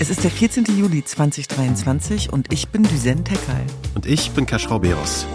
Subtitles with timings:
[0.00, 0.64] Es ist der 14.
[0.76, 3.64] Juli 2023 und ich bin Düsen Tekal.
[3.94, 5.26] Und ich bin Kaschrau Beros.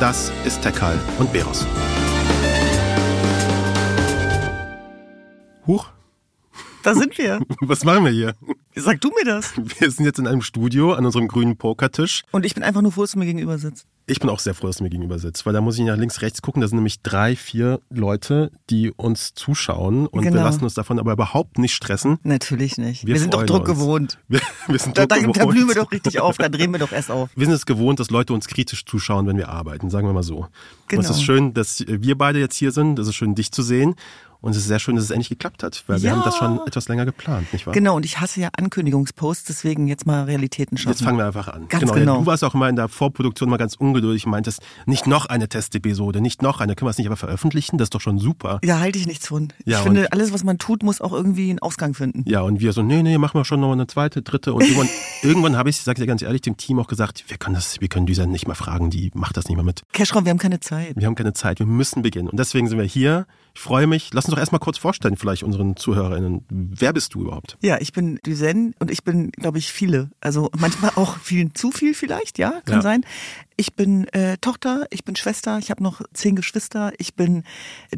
[0.00, 1.64] Das ist Tekal und Beros.
[5.66, 5.86] Huch,
[6.82, 7.40] Da sind wir.
[7.60, 8.34] was machen wir hier?
[8.76, 9.52] Sag du mir das.
[9.80, 12.22] Wir sind jetzt in einem Studio an unserem grünen Pokertisch.
[12.32, 13.86] Und ich bin einfach nur froh, dass du mir gegenüber sitzt.
[14.06, 15.96] Ich bin auch sehr froh, dass du mir gegenüber sitzt, weil da muss ich nach
[15.96, 16.60] links, rechts gucken.
[16.60, 20.42] Da sind nämlich drei, vier Leute, die uns zuschauen und wir Genau.
[20.44, 22.18] lassen uns davon aber überhaupt nicht stressen.
[22.22, 23.06] Natürlich nicht.
[23.06, 23.78] Wir Wir, sind doch Druck uns.
[23.78, 24.18] gewohnt.
[24.28, 25.50] Wir, wir sind Da, Druck da, da gewohnt.
[25.50, 27.30] blühen wir doch richtig auf, da drehen wir doch erst auf.
[27.36, 30.22] Wir sind es gewohnt, dass Leute uns kritisch zuschauen, wenn wir arbeiten, sagen wir mal
[30.22, 30.36] so.
[30.40, 30.48] Und
[30.88, 31.02] Genau.
[31.02, 32.98] es ist schön, dass wir beide jetzt hier sind.
[32.98, 33.94] Es ist schön, dich zu sehen.
[34.44, 36.16] Und es ist sehr schön, dass es endlich geklappt hat, weil wir Ja.
[36.16, 37.72] haben das schon etwas länger geplant, nicht wahr?
[37.72, 40.90] Genau, und ich hasse ja Ankündigungsposts, deswegen jetzt mal Realitäten schaffen.
[40.92, 41.66] Jetzt fangen wir einfach an.
[41.68, 42.18] Ganz Ja, genau.
[42.20, 45.48] du warst auch immer in der Vorproduktion mal ganz ungeduldig und meintest, nicht noch eine
[45.48, 46.74] Testepisode, nicht noch eine.
[46.74, 47.78] Können wir es nicht aber veröffentlichen?
[47.78, 48.58] Das ist doch schon super.
[48.62, 49.50] Ja, halte ich nichts von.
[49.64, 52.22] Ja, ich finde, alles, was man tut, muss auch irgendwie einen Ausgang finden.
[52.26, 54.52] Ja, und wir so, nee, nee, machen wir schon noch eine zweite, dritte.
[54.52, 54.88] Und irgendwann,
[55.22, 57.80] irgendwann habe ich, sag ich dir ganz ehrlich, dem Team auch gesagt, wir können das,
[57.80, 59.82] wir können Düsen nicht mehr fragen, die macht das nicht mehr mit.
[59.94, 60.96] Cashraum, wir haben keine Zeit.
[60.96, 62.28] Wir haben keine Zeit, wir müssen beginnen.
[62.28, 63.26] Und deswegen sind wir hier.
[63.56, 64.10] Ich freue mich.
[64.12, 66.44] Lass uns doch erstmal kurz vorstellen, vielleicht unseren ZuhörerInnen.
[66.50, 67.56] Wer bist du überhaupt?
[67.62, 70.10] Ja, ich bin Düsen und ich bin, glaube ich, viele.
[70.20, 72.82] Also manchmal auch vielen zu viel vielleicht, ja, kann Ja.
[72.82, 73.04] sein.
[73.56, 77.44] Ich bin äh, Tochter, ich bin Schwester, ich habe noch zehn Geschwister, ich bin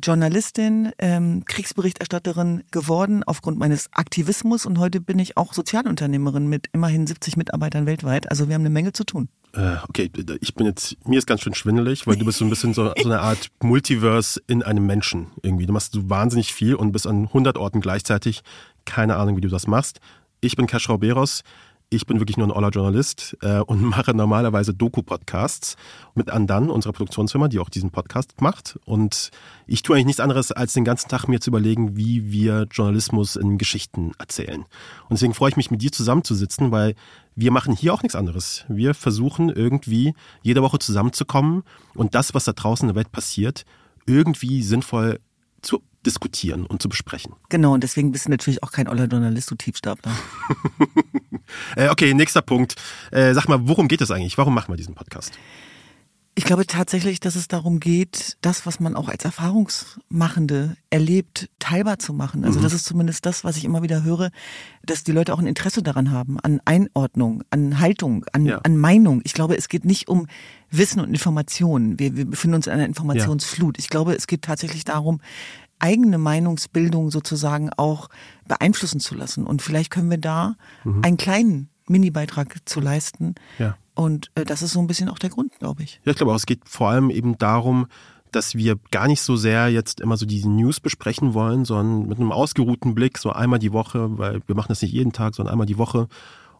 [0.02, 7.06] Journalistin, ähm, Kriegsberichterstatterin geworden aufgrund meines Aktivismus und heute bin ich auch Sozialunternehmerin mit immerhin
[7.06, 8.30] 70 Mitarbeitern weltweit.
[8.30, 9.30] Also wir haben eine Menge zu tun.
[9.54, 10.10] Äh, okay,
[10.42, 12.92] ich bin jetzt, mir ist ganz schön schwindelig, weil du bist so ein bisschen so,
[13.02, 15.64] so eine Art Multiverse in einem Menschen irgendwie.
[15.64, 18.42] Du machst so wahnsinnig viel und bist an 100 Orten gleichzeitig.
[18.84, 20.00] Keine Ahnung, wie du das machst.
[20.42, 21.42] Ich bin Kaschrau Beros.
[21.88, 25.76] Ich bin wirklich nur ein oller Journalist äh, und mache normalerweise Doku-Podcasts
[26.16, 28.76] mit Andan, unserer Produktionsfirma, die auch diesen Podcast macht.
[28.84, 29.30] Und
[29.68, 33.36] ich tue eigentlich nichts anderes, als den ganzen Tag mir zu überlegen, wie wir Journalismus
[33.36, 34.62] in Geschichten erzählen.
[34.62, 36.96] Und deswegen freue ich mich, mit dir zusammenzusitzen, weil
[37.36, 38.64] wir machen hier auch nichts anderes.
[38.68, 41.62] Wir versuchen irgendwie jede Woche zusammenzukommen
[41.94, 43.64] und das, was da draußen in der Welt passiert,
[44.06, 45.20] irgendwie sinnvoll
[45.62, 47.34] zu diskutieren und zu besprechen.
[47.48, 50.12] Genau, und deswegen bist du natürlich auch kein oller Journalist, du Tiefstapler.
[51.76, 52.74] Äh, okay, nächster Punkt.
[53.12, 54.36] Äh, sag mal, worum geht es eigentlich?
[54.36, 55.38] Warum machen wir diesen Podcast?
[56.34, 61.98] Ich glaube tatsächlich, dass es darum geht, das, was man auch als Erfahrungsmachende erlebt, teilbar
[61.98, 62.44] zu machen.
[62.44, 64.30] Also das ist zumindest das, was ich immer wieder höre,
[64.84, 68.58] dass die Leute auch ein Interesse daran haben, an Einordnung, an Haltung, an, Ja.
[68.58, 69.22] an Meinung.
[69.24, 70.26] Ich glaube, es geht nicht um
[70.70, 71.98] Wissen und Informationen.
[71.98, 73.78] Wir, wir befinden uns in einer Informationsflut.
[73.78, 75.20] Ich glaube, es geht tatsächlich darum,
[75.78, 78.08] eigene Meinungsbildung sozusagen auch
[78.48, 79.46] beeinflussen zu lassen.
[79.46, 80.56] Und vielleicht können wir da
[81.02, 83.34] einen kleinen Mini-Beitrag zu leisten.
[83.58, 83.76] Ja.
[83.94, 86.00] Und äh, das ist so ein bisschen auch der Grund, glaube ich.
[86.04, 87.86] Ja, ich glaube auch, es geht vor allem eben darum,
[88.32, 92.18] dass wir gar nicht so sehr jetzt immer so diese News besprechen wollen, sondern mit
[92.18, 95.52] einem ausgeruhten Blick, so einmal die Woche, weil wir machen das nicht jeden Tag, sondern
[95.52, 96.08] einmal die Woche,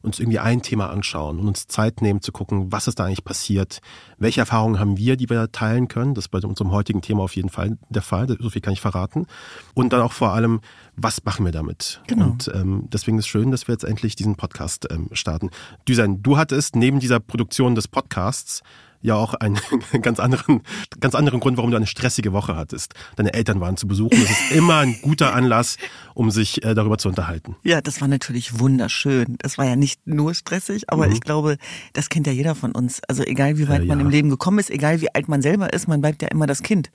[0.06, 3.25] uns irgendwie ein Thema anschauen und uns Zeit nehmen zu gucken, was ist da eigentlich
[3.25, 3.81] passiert,
[4.19, 7.37] welche Erfahrungen haben wir, die wir teilen können, das ist bei unserem heutigen Thema auf
[7.37, 9.27] jeden Fall der Fall, so viel kann ich verraten.
[9.75, 10.61] Und dann auch vor allem,
[10.97, 12.00] was machen wir damit?
[12.06, 12.27] Genau.
[12.27, 15.50] Und ähm, deswegen ist es schön, dass wir jetzt endlich diesen Podcast ähm, starten.
[15.89, 18.62] Düsen, du hattest neben dieser Produktion des Podcasts
[19.06, 19.59] ja auch einen
[20.03, 20.62] ganz anderen,
[21.00, 22.94] ganz anderen Grund, warum du eine stressige Woche hattest.
[23.17, 24.21] Deine Eltern waren zu besuchen.
[24.21, 25.78] Das ist immer ein guter Anlass,
[26.15, 27.56] um sich äh, darüber zu unterhalten.
[27.62, 29.37] Ja, das war natürlich wunderschön.
[29.39, 31.56] Das war ja nicht nur stressig, aber ich glaube,
[31.93, 33.00] das kennt ja jeder von uns.
[33.09, 34.05] Also egal wie weit Äh, man ja.
[34.05, 36.62] im Leben gekommen ist, egal wie alt man selber ist, man bleibt ja immer das
[36.62, 36.91] Kind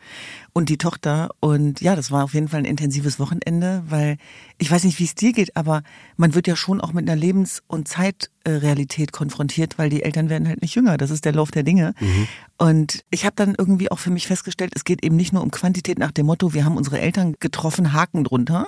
[0.53, 1.29] und die Tochter.
[1.39, 4.17] Und ja, das war auf jeden Fall ein intensives Wochenende, weil
[4.57, 5.83] ich weiß nicht, wie es dir geht, aber
[6.17, 10.47] man wird ja schon auch mit einer Lebens- und Zeitrealität konfrontiert, weil die Eltern werden
[10.47, 10.97] halt nicht jünger.
[10.97, 11.93] Das ist der Lauf der Dinge.
[12.57, 15.49] Und ich habe dann irgendwie auch für mich festgestellt, es geht eben nicht nur um
[15.51, 18.67] Quantität nach dem Motto, wir haben unsere Eltern getroffen, Haken drunter,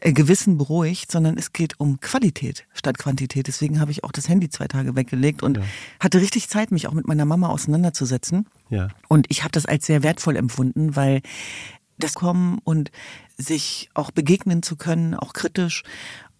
[0.00, 3.46] äh, Gewissen beruhigt, sondern es geht um Qualität statt Quantität.
[3.46, 5.58] Deswegen habe ich auch das Handy zwei Tage weggelegt und
[6.00, 8.46] hatte richtig Zeit, mich auch mit meiner Mama auseinanderzusetzen.
[8.70, 8.88] Ja.
[9.08, 11.22] Und ich habe das als sehr wertvoll empfunden, weil
[11.98, 12.90] das Kommen und
[13.36, 15.82] sich auch begegnen zu können, auch kritisch.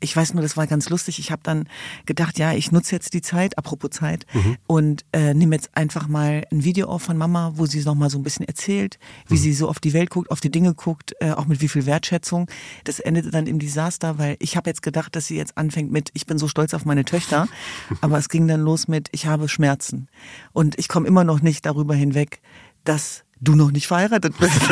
[0.01, 1.19] Ich weiß nur, das war ganz lustig.
[1.19, 1.69] Ich habe dann
[2.07, 4.27] gedacht, ja, ich nutze jetzt die Zeit, apropos Zeit,
[4.69, 8.09] und äh, nehme jetzt einfach mal ein Video auf von Mama, wo sie noch mal
[8.09, 11.15] so ein bisschen erzählt, wie sie so auf die Welt guckt, auf die Dinge guckt,
[11.19, 12.49] äh, auch mit wie viel Wertschätzung.
[12.85, 16.11] Das endete dann im Desaster, weil ich habe jetzt gedacht, dass sie jetzt anfängt mit,
[16.15, 17.49] ich bin so stolz auf meine Töchter,
[18.01, 20.09] aber es ging dann los mit, ich habe Schmerzen
[20.53, 22.41] und ich komme immer noch nicht darüber hinweg,
[22.85, 24.53] dass du noch nicht verheiratet bist.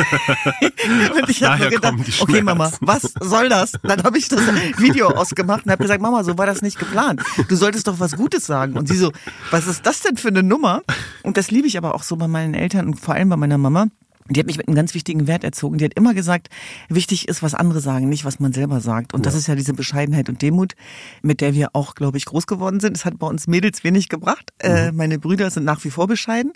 [0.61, 3.73] und ich habe gedacht, okay Mama, was soll das?
[3.83, 4.41] Dann habe ich das
[4.77, 7.21] Video ausgemacht und habe gesagt, Mama, so war das nicht geplant.
[7.47, 8.77] Du solltest doch was Gutes sagen.
[8.77, 9.11] Und sie so,
[9.51, 10.81] was ist das denn für eine Nummer?
[11.23, 13.57] Und das liebe ich aber auch so bei meinen Eltern und vor allem bei meiner
[13.57, 13.87] Mama.
[14.29, 15.77] Die hat mich mit einem ganz wichtigen Wert erzogen.
[15.77, 16.49] Die hat immer gesagt,
[16.89, 19.13] wichtig ist, was andere sagen, nicht was man selber sagt.
[19.13, 19.23] Und ja.
[19.25, 20.73] das ist ja diese Bescheidenheit und Demut,
[21.21, 22.97] mit der wir auch, glaube ich, groß geworden sind.
[22.97, 24.51] Es hat bei uns Mädels wenig gebracht.
[24.59, 24.97] Äh, mhm.
[24.97, 26.53] meine Brüder sind nach wie vor bescheiden.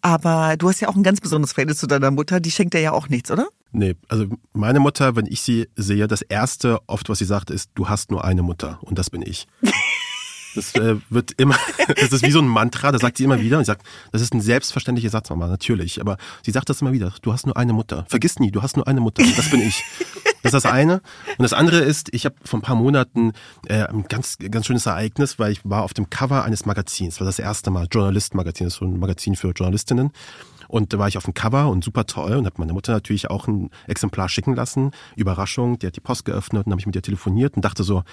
[0.00, 2.40] Aber du hast ja auch ein ganz besonderes Verhältnis zu deiner Mutter.
[2.40, 3.48] Die schenkt dir ja auch nichts, oder?
[3.70, 7.70] Nee, also meine Mutter, wenn ich sie sehe, das erste oft, was sie sagt, ist,
[7.74, 9.46] du hast nur eine Mutter und das bin ich.
[10.58, 11.56] Das äh, wird immer,
[11.88, 13.58] das ist wie so ein Mantra, das sagt sie immer wieder.
[13.58, 16.00] Und sie sagt, das ist ein selbstverständlicher Satz, Mama, natürlich.
[16.00, 17.12] Aber sie sagt das immer wieder.
[17.22, 18.04] Du hast nur eine Mutter.
[18.08, 19.22] Vergiss nie, du hast nur eine Mutter.
[19.36, 19.84] Das bin ich.
[20.42, 20.94] Das ist das eine.
[21.36, 23.32] Und das andere ist, ich habe vor ein paar Monaten
[23.66, 27.14] äh, ein ganz, ganz schönes Ereignis, weil ich war auf dem Cover eines Magazins.
[27.14, 30.10] Das war das erste Mal, Journalist-Magazin, das ist so ein Magazin für Journalistinnen.
[30.68, 33.30] Und da war ich auf dem Cover und super toll und habe meine Mutter natürlich
[33.30, 34.92] auch ein Exemplar schicken lassen.
[35.16, 38.04] Überraschung, die hat die Post geöffnet und habe ich mit ihr telefoniert und dachte so,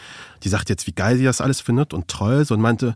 [0.44, 2.46] die sagt jetzt, wie geil sie das alles findet und toll.
[2.46, 2.96] So und meinte,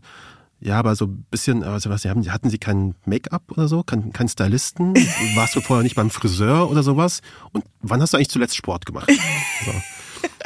[0.60, 3.82] ja, aber so ein bisschen, also was, hatten Sie kein Make-up oder so?
[3.82, 4.94] Kein, kein Stylisten?
[5.34, 7.20] Warst du vorher nicht beim Friseur oder sowas?
[7.52, 9.10] Und wann hast du eigentlich zuletzt Sport gemacht?
[9.62, 9.72] So,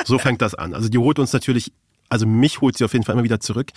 [0.04, 0.74] so fängt das an.
[0.74, 1.72] Also die holt uns natürlich,
[2.08, 3.70] also mich holt sie auf jeden Fall immer wieder zurück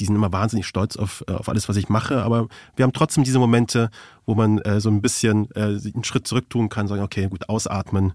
[0.00, 2.92] die sind immer wahnsinnig stolz auf, äh, auf alles, was ich mache, aber wir haben
[2.92, 3.90] trotzdem diese Momente,
[4.24, 7.48] wo man äh, so ein bisschen äh, einen Schritt zurück tun kann, sagen, okay, gut,
[7.48, 8.12] ausatmen.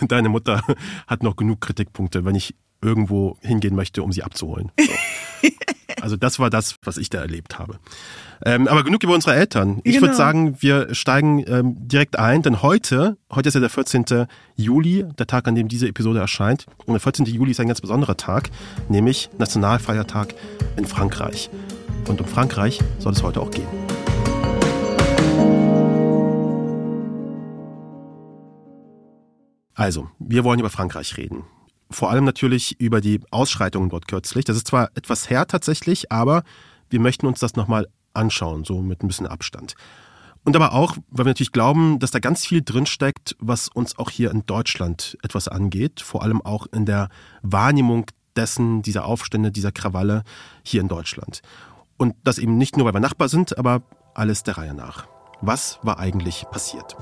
[0.00, 0.62] Deine Mutter
[1.06, 2.54] hat noch genug Kritikpunkte, wenn ich
[2.86, 4.70] irgendwo hingehen möchte, um sie abzuholen.
[4.78, 4.92] So.
[6.02, 7.80] Also das war das, was ich da erlebt habe.
[8.44, 9.80] Ähm, aber genug über unsere Eltern.
[9.82, 10.02] Ich genau.
[10.02, 14.26] würde sagen, wir steigen ähm, direkt ein, denn heute, heute ist ja der 14.
[14.54, 16.66] Juli, der Tag, an dem diese Episode erscheint.
[16.84, 17.24] Und der 14.
[17.24, 18.50] Juli ist ein ganz besonderer Tag,
[18.88, 20.34] nämlich Nationalfeiertag
[20.76, 21.50] in Frankreich.
[22.06, 23.66] Und um Frankreich soll es heute auch gehen.
[29.74, 31.42] Also, wir wollen über Frankreich reden
[31.90, 34.44] vor allem natürlich über die Ausschreitungen dort kürzlich.
[34.44, 36.42] Das ist zwar etwas her tatsächlich, aber
[36.90, 39.74] wir möchten uns das nochmal anschauen, so mit ein bisschen Abstand.
[40.44, 44.10] Und aber auch, weil wir natürlich glauben, dass da ganz viel drinsteckt, was uns auch
[44.10, 47.08] hier in Deutschland etwas angeht, vor allem auch in der
[47.42, 48.06] Wahrnehmung
[48.36, 50.22] dessen, dieser Aufstände, dieser Krawalle
[50.62, 51.42] hier in Deutschland.
[51.96, 53.82] Und das eben nicht nur, weil wir Nachbar sind, aber
[54.14, 55.08] alles der Reihe nach.
[55.40, 56.96] Was war eigentlich passiert?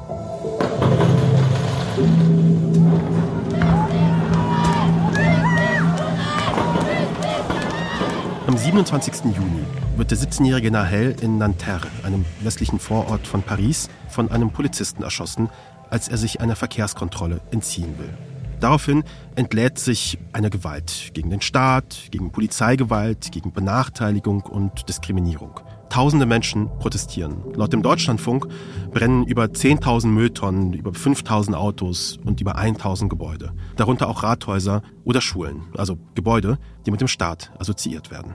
[8.54, 9.24] Am 27.
[9.36, 9.64] Juni
[9.96, 15.50] wird der 17-jährige Nahel in Nanterre, einem westlichen Vorort von Paris, von einem Polizisten erschossen,
[15.90, 18.16] als er sich einer Verkehrskontrolle entziehen will.
[18.60, 19.02] Daraufhin
[19.34, 25.58] entlädt sich eine Gewalt gegen den Staat, gegen Polizeigewalt, gegen Benachteiligung und Diskriminierung.
[25.88, 27.42] Tausende Menschen protestieren.
[27.54, 28.48] Laut dem Deutschlandfunk
[28.92, 33.52] brennen über 10.000 Mülltonnen, über 5.000 Autos und über 1.000 Gebäude.
[33.76, 38.34] Darunter auch Rathäuser oder Schulen, also Gebäude, die mit dem Staat assoziiert werden.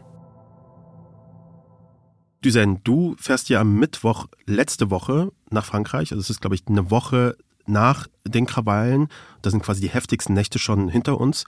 [2.41, 6.11] Dusen, du fährst ja am Mittwoch letzte Woche nach Frankreich.
[6.11, 7.35] Also es ist, glaube ich, eine Woche
[7.65, 9.09] nach den Krawallen.
[9.41, 11.43] Da sind quasi die heftigsten Nächte schon hinter uns.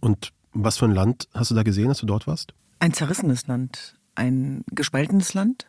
[0.00, 2.52] Und was für ein Land hast du da gesehen, als du dort warst?
[2.78, 5.66] Ein zerrissenes Land ein gespaltenes Land,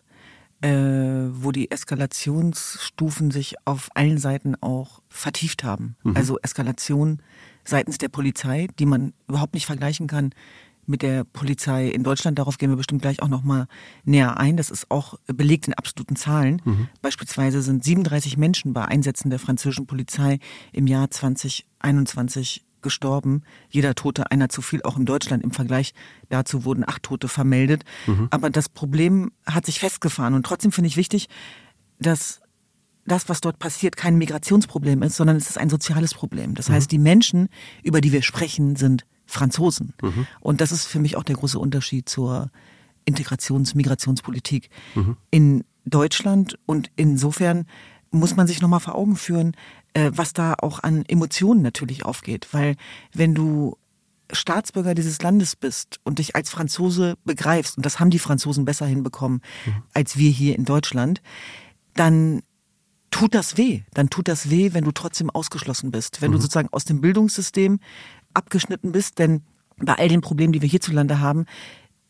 [0.62, 5.96] äh, wo die Eskalationsstufen sich auf allen Seiten auch vertieft haben.
[6.04, 6.18] Mhm.
[6.18, 7.22] Also Eskalation
[7.64, 10.32] seitens der Polizei, die man überhaupt nicht vergleichen kann
[10.88, 12.40] mit der Polizei in Deutschland.
[12.40, 13.68] Darauf gehen wir bestimmt gleich auch noch mal
[14.06, 14.58] näher ein.
[14.58, 16.62] Das ist auch belegt in absoluten Zahlen.
[16.64, 16.88] Mhm.
[17.02, 20.40] Beispielsweise sind 37 Menschen bei Einsätzen der französischen Polizei
[20.72, 23.44] im Jahr 2021 gestorben.
[23.70, 25.44] Jeder Tote einer zu viel, auch in Deutschland.
[25.44, 25.94] Im Vergleich
[26.30, 27.84] dazu wurden acht Tote vermeldet.
[28.06, 28.28] Mhm.
[28.32, 30.34] Aber das Problem hat sich festgefahren.
[30.34, 31.28] Und trotzdem finde ich wichtig,
[32.00, 32.42] dass
[33.06, 36.56] das, was dort passiert, kein Migrationsproblem ist, sondern es ist ein soziales Problem.
[36.56, 36.74] Das mhm.
[36.74, 37.50] heißt, die Menschen,
[37.84, 39.94] über die wir sprechen, sind Franzosen.
[40.02, 40.28] Mhm.
[40.40, 42.52] Und das ist für mich auch der große Unterschied zur
[43.06, 45.18] Integrations-, Migrationspolitik mhm.
[45.32, 46.60] in Deutschland.
[46.66, 47.66] Und insofern
[48.20, 49.54] muss man sich nochmal vor Augen führen,
[49.94, 52.48] äh, was da auch an Emotionen natürlich aufgeht.
[52.52, 52.76] Weil
[53.14, 53.78] wenn du
[54.32, 58.86] Staatsbürger dieses Landes bist und dich als Franzose begreifst, und das haben die Franzosen besser
[58.86, 59.84] hinbekommen mhm.
[59.94, 61.22] als wir hier in Deutschland,
[61.94, 62.42] dann
[63.12, 63.82] tut das weh.
[63.94, 66.36] Dann tut das weh, wenn du trotzdem ausgeschlossen bist, wenn mhm.
[66.36, 67.80] du sozusagen aus dem Bildungssystem
[68.34, 69.42] abgeschnitten bist, denn
[69.78, 71.46] bei all den Problemen, die wir hierzulande haben,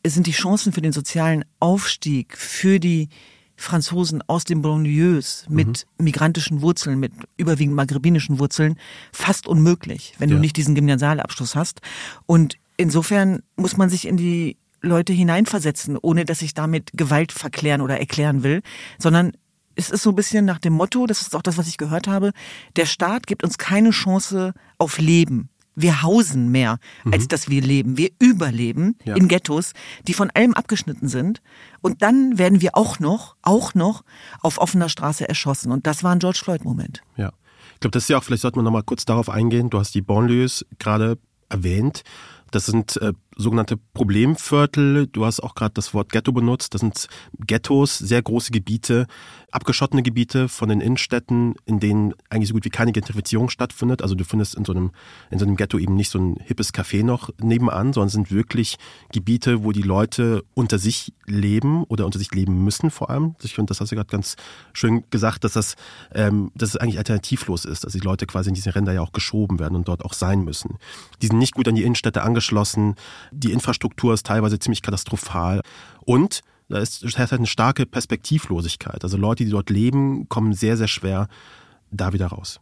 [0.06, 3.10] sind die Chancen für den sozialen Aufstieg, für die
[3.58, 6.06] Franzosen aus den Banlieues mit mhm.
[6.06, 8.78] migrantischen Wurzeln, mit überwiegend maghrebinischen Wurzeln,
[9.12, 10.36] fast unmöglich, wenn ja.
[10.36, 11.82] du nicht diesen Gymnasialabschluss hast.
[12.28, 17.82] Und insofern muss man sich in die Leute hineinversetzen, ohne dass ich damit Gewalt verklären
[17.82, 18.62] oder erklären will,
[19.00, 19.34] sondern
[19.76, 22.08] es ist so ein bisschen nach dem Motto, das ist auch das, was ich gehört
[22.08, 22.32] habe,
[22.76, 25.50] der Staat gibt uns keine Chance auf Leben.
[25.78, 27.14] Wir hausen mehr, mhm.
[27.14, 27.98] als dass wir leben.
[27.98, 29.16] Wir überleben ja.
[29.16, 29.74] in Ghettos,
[30.08, 31.42] die von allem abgeschnitten sind.
[31.82, 34.04] Und dann werden wir auch noch, auch noch
[34.42, 35.72] auf offener Straße erschossen.
[35.72, 37.04] Und das war ein George Floyd-Moment.
[37.16, 37.32] Ja.
[37.76, 39.70] Ich glaube, das ist ja auch, vielleicht sollten wir nochmal kurz darauf eingehen.
[39.70, 42.04] Du hast die Banlieues gerade erwähnt.
[42.50, 45.08] Das sind äh, sogenannte Problemviertel.
[45.08, 46.74] Du hast auch gerade das Wort Ghetto benutzt.
[46.74, 47.08] Das sind
[47.40, 49.08] Ghettos, sehr große Gebiete,
[49.52, 54.02] abgeschottene Gebiete von den Innenstädten, in denen eigentlich so gut wie keine Gentrifizierung stattfindet.
[54.02, 54.92] Also du findest in so einem,
[55.32, 58.78] in so einem Ghetto eben nicht so ein hippes Café noch nebenan, sondern sind wirklich
[59.12, 63.36] Gebiete, wo die Leute unter sich leben oder unter sich leben müssen vor allem.
[63.44, 64.36] Ich finde, das hast du gerade ganz
[64.74, 65.76] schön gesagt, dass das,
[66.14, 69.14] ähm, dass es eigentlich alternativlos ist, dass die Leute quasi in diese Ränder ja auch
[69.14, 70.78] geschoben werden und dort auch sein müssen.
[71.22, 72.96] Die sind nicht gut an die Innenstädte angeschlossen.
[73.32, 75.62] Die Infrastruktur ist teilweise ziemlich katastrophal.
[76.02, 79.04] Und da ist, das heißt halt eine starke Perspektivlosigkeit.
[79.04, 81.28] Also Leute, die dort leben, kommen sehr, sehr schwer
[81.92, 82.60] da wieder raus.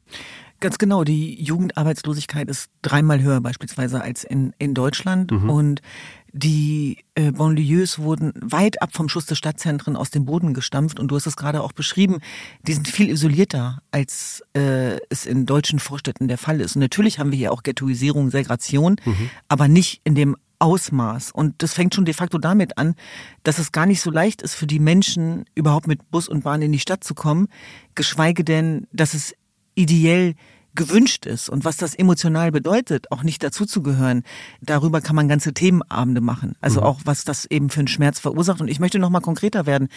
[0.62, 5.32] Ganz genau, die Jugendarbeitslosigkeit ist dreimal höher beispielsweise als in, in Deutschland.
[5.32, 5.50] Mhm.
[5.50, 5.82] Und
[6.32, 11.00] die äh, Banlieues wurden weit ab vom Schuss des Stadtzentren aus dem Boden gestampft.
[11.00, 12.20] Und du hast es gerade auch beschrieben,
[12.68, 16.76] die sind viel isolierter, als äh, es in deutschen Vorstädten der Fall ist.
[16.76, 19.30] Und natürlich haben wir hier auch Ghettoisierung, Segregation, mhm.
[19.50, 21.32] aber nicht in dem Ausmaß.
[21.32, 22.96] Und das fängt schon de facto damit an,
[23.44, 26.64] dass es gar nicht so leicht ist für die Menschen, überhaupt mit Bus und Bahn
[26.64, 27.50] in die Stadt zu kommen,
[27.94, 29.36] geschweige denn, dass es
[29.76, 30.34] ideell
[30.74, 34.24] gewünscht ist und was das emotional bedeutet, auch nicht dazuzugehören,
[34.60, 36.56] darüber kann man ganze Themenabende machen.
[36.62, 36.88] Also mhm.
[36.88, 38.60] auch, was das eben für einen Schmerz verursacht.
[38.60, 39.88] Und ich möchte noch mal konkreter werden.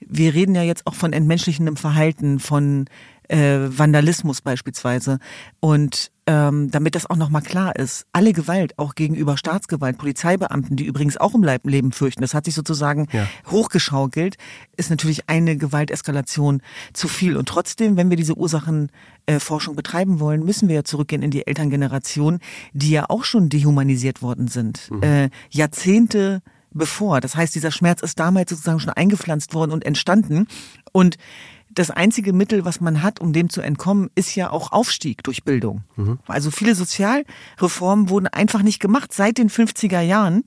[0.00, 2.84] Wir reden ja jetzt auch von entmenschlichendem Verhalten, von
[3.28, 5.18] äh, Vandalismus beispielsweise.
[5.58, 10.84] Und ähm, damit das auch nochmal klar ist, alle Gewalt, auch gegenüber Staatsgewalt, Polizeibeamten, die
[10.84, 13.26] übrigens auch um Leib Leben fürchten, das hat sich sozusagen ja.
[13.50, 14.36] hochgeschaukelt,
[14.76, 17.36] ist natürlich eine Gewalteskalation zu viel.
[17.36, 21.48] Und trotzdem, wenn wir diese Ursachenforschung äh, betreiben wollen, müssen wir ja zurückgehen in die
[21.48, 22.38] Elterngeneration,
[22.74, 24.88] die ja auch schon dehumanisiert worden sind.
[24.92, 25.02] Mhm.
[25.02, 27.20] Äh, Jahrzehnte bevor.
[27.20, 30.46] Das heißt, dieser Schmerz ist damals sozusagen schon eingepflanzt worden und entstanden.
[30.92, 31.16] Und
[31.72, 35.44] das einzige Mittel, was man hat, um dem zu entkommen, ist ja auch Aufstieg durch
[35.44, 35.82] Bildung.
[35.96, 36.18] Mhm.
[36.26, 40.42] Also viele Sozialreformen wurden einfach nicht gemacht seit den 50er Jahren.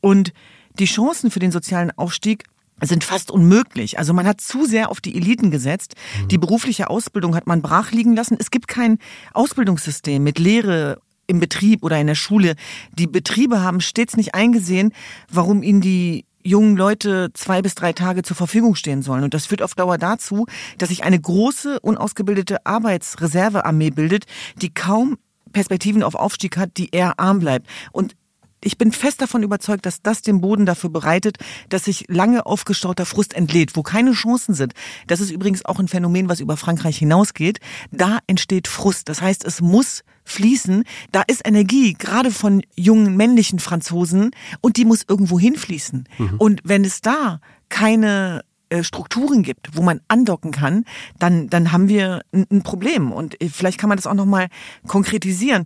[0.00, 0.32] Und
[0.78, 2.44] die Chancen für den sozialen Aufstieg
[2.80, 3.98] sind fast unmöglich.
[3.98, 5.94] Also man hat zu sehr auf die Eliten gesetzt.
[6.22, 6.28] Mhm.
[6.28, 8.36] Die berufliche Ausbildung hat man brach liegen lassen.
[8.38, 8.98] Es gibt kein
[9.34, 12.54] Ausbildungssystem mit Lehre im Betrieb oder in der Schule.
[12.92, 14.92] Die Betriebe haben stets nicht eingesehen,
[15.30, 19.24] warum ihnen die jungen Leute zwei bis drei Tage zur Verfügung stehen sollen.
[19.24, 20.46] Und das führt auf Dauer dazu,
[20.78, 24.24] dass sich eine große, unausgebildete Arbeitsreservearmee bildet,
[24.60, 25.18] die kaum
[25.52, 27.66] Perspektiven auf Aufstieg hat, die eher arm bleibt.
[27.92, 28.16] Und
[28.62, 31.38] ich bin fest davon überzeugt, dass das den Boden dafür bereitet,
[31.68, 34.74] dass sich lange aufgestauter Frust entlädt, wo keine Chancen sind.
[35.06, 37.60] Das ist übrigens auch ein Phänomen, was über Frankreich hinausgeht.
[37.92, 39.08] Da entsteht Frust.
[39.08, 40.84] Das heißt, es muss fließen.
[41.12, 46.08] Da ist Energie, gerade von jungen männlichen Franzosen, und die muss irgendwo hinfließen.
[46.18, 46.34] Mhm.
[46.38, 50.84] Und wenn es da keine äh, Strukturen gibt, wo man andocken kann,
[51.18, 53.12] dann, dann haben wir ein, Problem.
[53.12, 54.48] Und äh, vielleicht kann man das auch nochmal
[54.86, 55.64] konkretisieren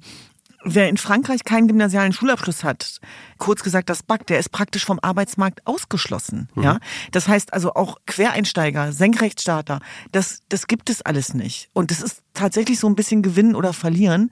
[0.65, 3.01] wer in Frankreich keinen gymnasialen Schulabschluss hat,
[3.39, 6.49] kurz gesagt das BAC, der ist praktisch vom Arbeitsmarkt ausgeschlossen.
[6.55, 6.63] Mhm.
[6.63, 6.79] Ja,
[7.11, 9.81] das heißt also auch Quereinsteiger, Senkrechtstarter,
[10.13, 11.69] das das gibt es alles nicht.
[11.73, 14.31] Und das ist tatsächlich so ein bisschen gewinnen oder verlieren.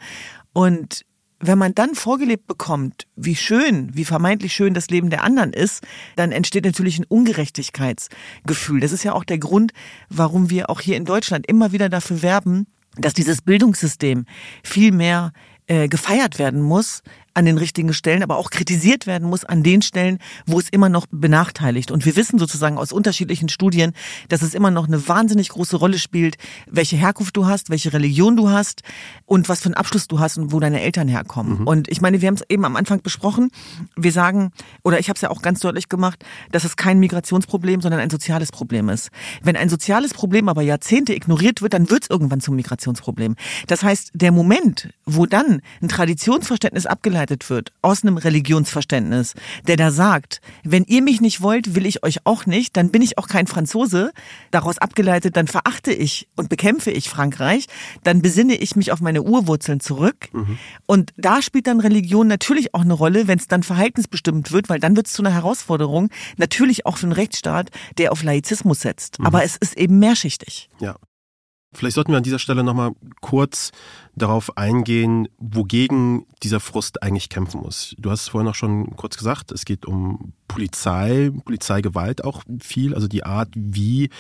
[0.53, 1.05] Und
[1.41, 5.83] wenn man dann vorgelebt bekommt, wie schön, wie vermeintlich schön das Leben der anderen ist,
[6.17, 8.81] dann entsteht natürlich ein Ungerechtigkeitsgefühl.
[8.81, 9.73] Das ist ja auch der Grund,
[10.11, 14.27] warum wir auch hier in Deutschland immer wieder dafür werben, dass dieses Bildungssystem
[14.63, 15.33] viel mehr
[15.71, 17.03] äh, gefeiert werden muss,
[17.35, 20.89] an den richtigen Stellen, aber auch kritisiert werden muss an den Stellen, wo es immer
[20.89, 21.91] noch benachteiligt.
[21.91, 23.93] Und wir wissen sozusagen aus unterschiedlichen Studien,
[24.29, 28.37] dass es immer noch eine wahnsinnig große Rolle spielt, welche Herkunft du hast, welche Religion
[28.37, 28.83] du hast
[29.27, 31.61] und was für einen Abschluss du hast und wo deine Eltern herkommen.
[31.61, 31.67] Mhm.
[31.67, 33.51] Und ich meine, wir haben es eben am Anfang besprochen.
[33.97, 34.51] Wir sagen,
[34.83, 38.11] oder ich habe es ja auch ganz deutlich gemacht, dass es kein Migrationsproblem, sondern ein
[38.11, 39.11] soziales Problem ist.
[39.43, 43.37] Wenn ein soziales Problem aber Jahrzehnte ignoriert wird, dann wird es irgendwann zum Migrationsproblem.
[43.67, 49.35] Das heißt, der Moment, wo dann ein Traditionsverständnis abgeleitet abgeleitet wird aus einem Religionsverständnis,
[49.67, 53.03] der da sagt, wenn ihr mich nicht wollt, will ich euch auch nicht, dann bin
[53.03, 54.13] ich auch kein Franzose.
[54.51, 57.67] Daraus abgeleitet, dann verachte ich und bekämpfe ich Frankreich,
[58.05, 60.29] dann besinne ich mich auf meine Urwurzeln zurück.
[60.33, 60.59] Mhm.
[60.87, 64.81] Und da spielt dann Religion natürlich auch eine Rolle, wenn es dann verhaltensbestimmt wird, weil
[64.81, 66.09] dann wird es zu einer Herausforderung,
[66.39, 69.19] natürlich auch für einen Rechtsstaat, der auf Laizismus setzt.
[69.19, 69.27] Mhm.
[69.27, 70.71] Aber es ist eben mehrschichtig.
[70.81, 70.97] Ja.
[71.73, 73.71] Vielleicht sollten wir an dieser Stelle nochmal kurz
[74.17, 77.95] darauf eingehen, wogegen dieser Frust eigentlich kämpfen muss.
[77.97, 82.93] Du hast es vorhin noch schon kurz gesagt, es geht um Polizei, Polizeigewalt auch viel,
[82.93, 84.11] also die Art, wie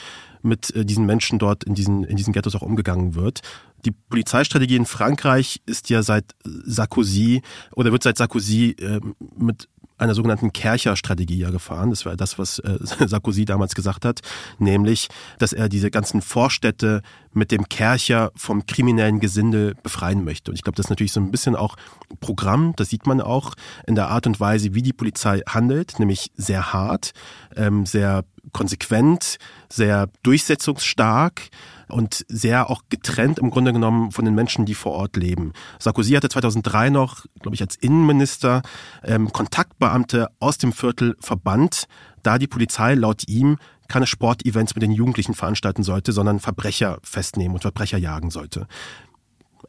[0.42, 3.40] mit äh, diesen Menschen dort in diesen, in diesen Ghettos auch umgegangen wird.
[3.84, 7.42] Die Polizeistrategie in Frankreich ist ja seit Sarkozy
[7.72, 9.00] oder wird seit Sarkozy äh,
[9.36, 9.68] mit
[10.00, 11.90] einer sogenannten Kercher-Strategie ja gefahren.
[11.90, 14.20] Das war das, was äh, Sarkozy damals gesagt hat,
[14.58, 17.02] nämlich, dass er diese ganzen Vorstädte
[17.32, 20.50] mit dem Kercher vom kriminellen Gesindel befreien möchte.
[20.50, 21.76] Und ich glaube, das ist natürlich so ein bisschen auch
[22.20, 23.54] Programm, das sieht man auch
[23.86, 27.12] in der Art und Weise, wie die Polizei handelt, nämlich sehr hart,
[27.56, 29.36] ähm, sehr konsequent,
[29.68, 31.50] sehr durchsetzungsstark
[31.90, 35.52] und sehr auch getrennt im Grunde genommen von den Menschen, die vor Ort leben.
[35.78, 38.62] Sarkozy hatte 2003 noch, glaube ich, als Innenminister
[39.04, 41.86] ähm, Kontaktbeamte aus dem Viertel verbannt,
[42.22, 43.56] da die Polizei laut ihm
[43.88, 48.66] keine Sportevents mit den Jugendlichen veranstalten sollte, sondern Verbrecher festnehmen und Verbrecher jagen sollte.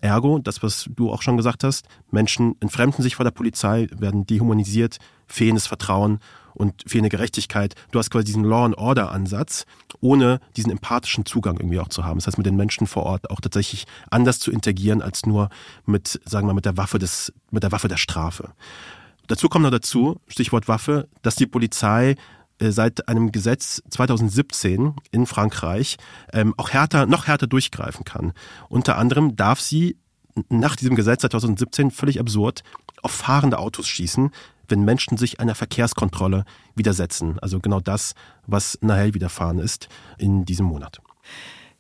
[0.01, 4.25] Ergo, das, was du auch schon gesagt hast, Menschen entfremden sich vor der Polizei, werden
[4.25, 6.19] dehumanisiert, fehlendes Vertrauen
[6.53, 7.75] und fehlende Gerechtigkeit.
[7.91, 9.65] Du hast quasi diesen Law and Order Ansatz,
[10.01, 12.17] ohne diesen empathischen Zugang irgendwie auch zu haben.
[12.17, 15.49] Das heißt, mit den Menschen vor Ort auch tatsächlich anders zu interagieren als nur
[15.85, 18.53] mit, sagen wir, mit der Waffe des, mit der Waffe der Strafe.
[19.27, 22.15] Dazu kommt noch dazu, Stichwort Waffe, dass die Polizei
[22.69, 25.97] seit einem Gesetz 2017 in Frankreich
[26.33, 28.33] ähm, auch härter, noch härter durchgreifen kann.
[28.69, 29.97] Unter anderem darf sie
[30.49, 32.63] nach diesem Gesetz 2017 völlig absurd
[33.01, 34.31] auf fahrende Autos schießen,
[34.67, 37.39] wenn Menschen sich einer Verkehrskontrolle widersetzen.
[37.39, 38.13] Also genau das,
[38.47, 41.01] was Nahel widerfahren ist in diesem Monat.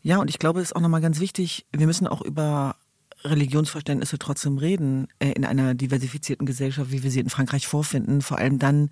[0.01, 2.75] Ja, und ich glaube, es ist auch nochmal ganz wichtig, wir müssen auch über
[3.23, 8.21] Religionsverständnisse trotzdem reden äh, in einer diversifizierten Gesellschaft, wie wir sie in Frankreich vorfinden.
[8.21, 8.89] Vor allem dann,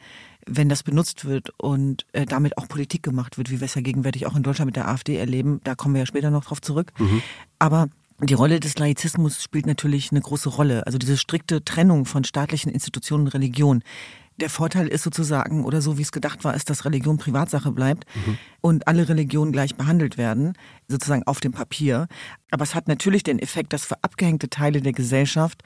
[0.49, 3.81] wenn das benutzt wird und äh, damit auch Politik gemacht wird, wie wir es ja
[3.81, 5.61] gegenwärtig auch in Deutschland mit der AfD erleben.
[5.63, 6.91] Da kommen wir ja später noch drauf zurück.
[6.97, 7.21] Mhm.
[7.59, 7.89] Aber
[8.21, 10.85] die Rolle des Laizismus spielt natürlich eine große Rolle.
[10.85, 13.81] Also diese strikte Trennung von staatlichen Institutionen und Religion.
[14.37, 18.05] Der Vorteil ist sozusagen, oder so wie es gedacht war, ist, dass Religion Privatsache bleibt
[18.15, 18.37] mhm.
[18.61, 20.53] und alle Religionen gleich behandelt werden,
[20.87, 22.07] sozusagen auf dem Papier.
[22.49, 25.63] Aber es hat natürlich den Effekt, dass für abgehängte Teile der Gesellschaft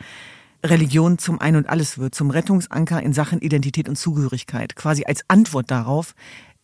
[0.64, 4.76] Religion zum Ein und Alles wird, zum Rettungsanker in Sachen Identität und Zugehörigkeit.
[4.76, 6.16] Quasi als Antwort darauf,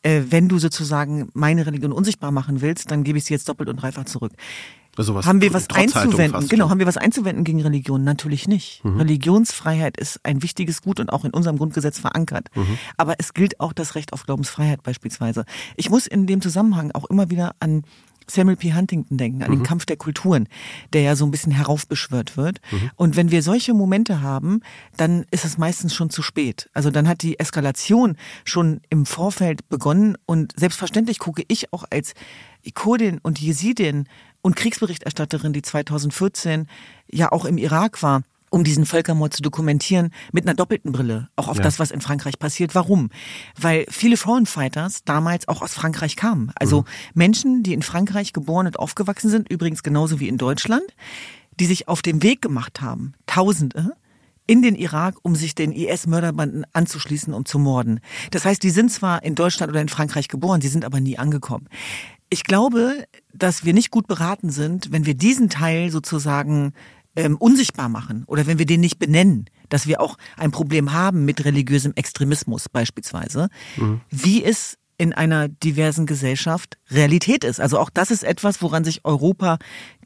[0.04, 3.70] äh, wenn du sozusagen meine Religion unsichtbar machen willst, dann gebe ich sie jetzt doppelt
[3.70, 4.32] und dreifach zurück.
[4.98, 6.48] Also was, haben wir was einzuwenden?
[6.50, 8.04] Genau, haben wir was einzuwenden gegen Religion?
[8.04, 8.84] Natürlich nicht.
[8.84, 8.98] Mhm.
[8.98, 12.50] Religionsfreiheit ist ein wichtiges Gut und auch in unserem Grundgesetz verankert.
[12.54, 12.78] Mhm.
[12.98, 15.46] Aber es gilt auch das Recht auf Glaubensfreiheit beispielsweise.
[15.78, 17.84] Ich muss in dem Zusammenhang auch immer wieder an
[18.30, 18.74] Samuel P.
[18.74, 19.58] Huntington denken, an mhm.
[19.58, 20.48] den Kampf der Kulturen,
[20.94, 22.60] der ja so ein bisschen heraufbeschwört wird.
[22.72, 22.92] Mhm.
[22.96, 24.62] Und wenn wir solche Momente haben,
[24.98, 26.70] dann ist es meistens schon zu spät.
[26.74, 32.14] Also dann hat die Eskalation schon im Vorfeld begonnen und selbstverständlich gucke ich auch als
[32.74, 34.06] Kurdin und Jesidin
[34.42, 36.68] und Kriegsberichterstatterin, die 2014
[37.12, 41.48] ja auch im Irak war, um diesen Völkermord zu dokumentieren, mit einer doppelten Brille, auch
[41.48, 41.64] auf ja.
[41.64, 42.76] das, was in Frankreich passiert.
[42.76, 43.10] Warum?
[43.60, 46.52] Weil viele Frauenfighters damals auch aus Frankreich kamen.
[46.56, 46.86] Also mhm.
[47.14, 50.86] Menschen, die in Frankreich geboren und aufgewachsen sind, übrigens genauso wie in Deutschland,
[51.60, 53.94] die sich auf den Weg gemacht haben, Tausende,
[54.50, 58.00] in den Irak, um sich den IS-Mörderbanden anzuschließen, um zu morden.
[58.32, 61.20] Das heißt, die sind zwar in Deutschland oder in Frankreich geboren, sie sind aber nie
[61.20, 61.68] angekommen.
[62.32, 66.74] Ich glaube, dass wir nicht gut beraten sind, wenn wir diesen Teil sozusagen
[67.20, 71.26] ähm, unsichtbar machen oder wenn wir den nicht benennen, dass wir auch ein Problem haben
[71.26, 74.02] mit religiösem Extremismus beispielsweise, mhm.
[74.10, 77.62] wie es in einer diversen Gesellschaft Realität ist.
[77.62, 79.58] Also auch das ist etwas, woran sich Europa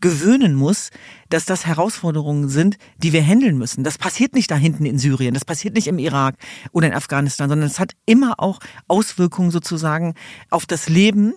[0.02, 0.92] gewöhnen muss,
[1.30, 3.84] dass das Herausforderungen sind, die wir handeln müssen.
[3.84, 6.36] Das passiert nicht da hinten in Syrien, das passiert nicht im Irak
[6.72, 10.14] oder in Afghanistan, sondern es hat immer auch Auswirkungen sozusagen
[10.52, 11.34] auf das Leben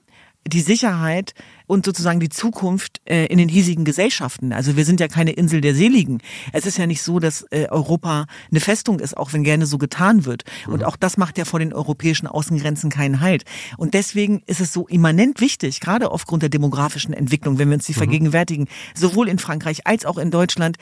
[0.46, 1.32] die Sicherheit
[1.66, 4.52] und sozusagen die Zukunft äh, in den hiesigen Gesellschaften.
[4.52, 6.20] Also wir sind ja keine Insel der Seligen.
[6.52, 9.79] Es ist ja nicht so, dass äh, Europa eine Festung ist, auch wenn gerne so
[9.79, 10.44] getan wird.
[10.66, 13.44] Und auch das macht ja vor den europäischen Außengrenzen keinen Halt.
[13.76, 17.87] Und deswegen ist es so immanent wichtig, gerade aufgrund der demografischen Entwicklung, wenn wir uns
[17.87, 17.98] die mhm.
[17.98, 20.76] vergegenwärtigen, sowohl in Frankreich als auch in Deutschland,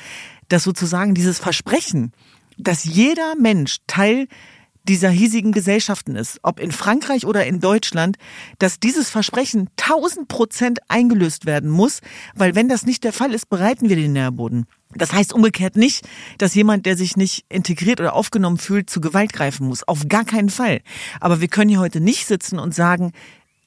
[0.48, 2.12] dass sozusagen dieses Versprechen,
[2.58, 4.28] dass jeder Mensch Teil
[4.84, 8.16] dieser hiesigen Gesellschaften ist, ob in Frankreich oder in Deutschland,
[8.58, 12.00] dass dieses Versprechen 1000 Prozent eingelöst werden muss,
[12.34, 14.66] weil wenn das nicht der Fall ist, bereiten wir den Nährboden.
[14.94, 16.06] Das heißt umgekehrt nicht,
[16.38, 19.82] dass jemand, der sich nicht integriert oder aufgenommen fühlt, zu Gewalt greifen muss.
[19.88, 20.82] Auf gar keinen Fall.
[21.20, 23.12] Aber wir können hier heute nicht sitzen und sagen,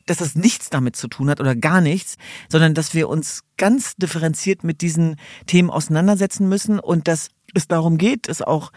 [0.06, 2.16] dass das nichts damit zu tun hat oder gar nichts,
[2.50, 7.98] sondern dass wir uns ganz differenziert mit diesen Themen auseinandersetzen müssen und dass es darum
[7.98, 8.72] geht, es auch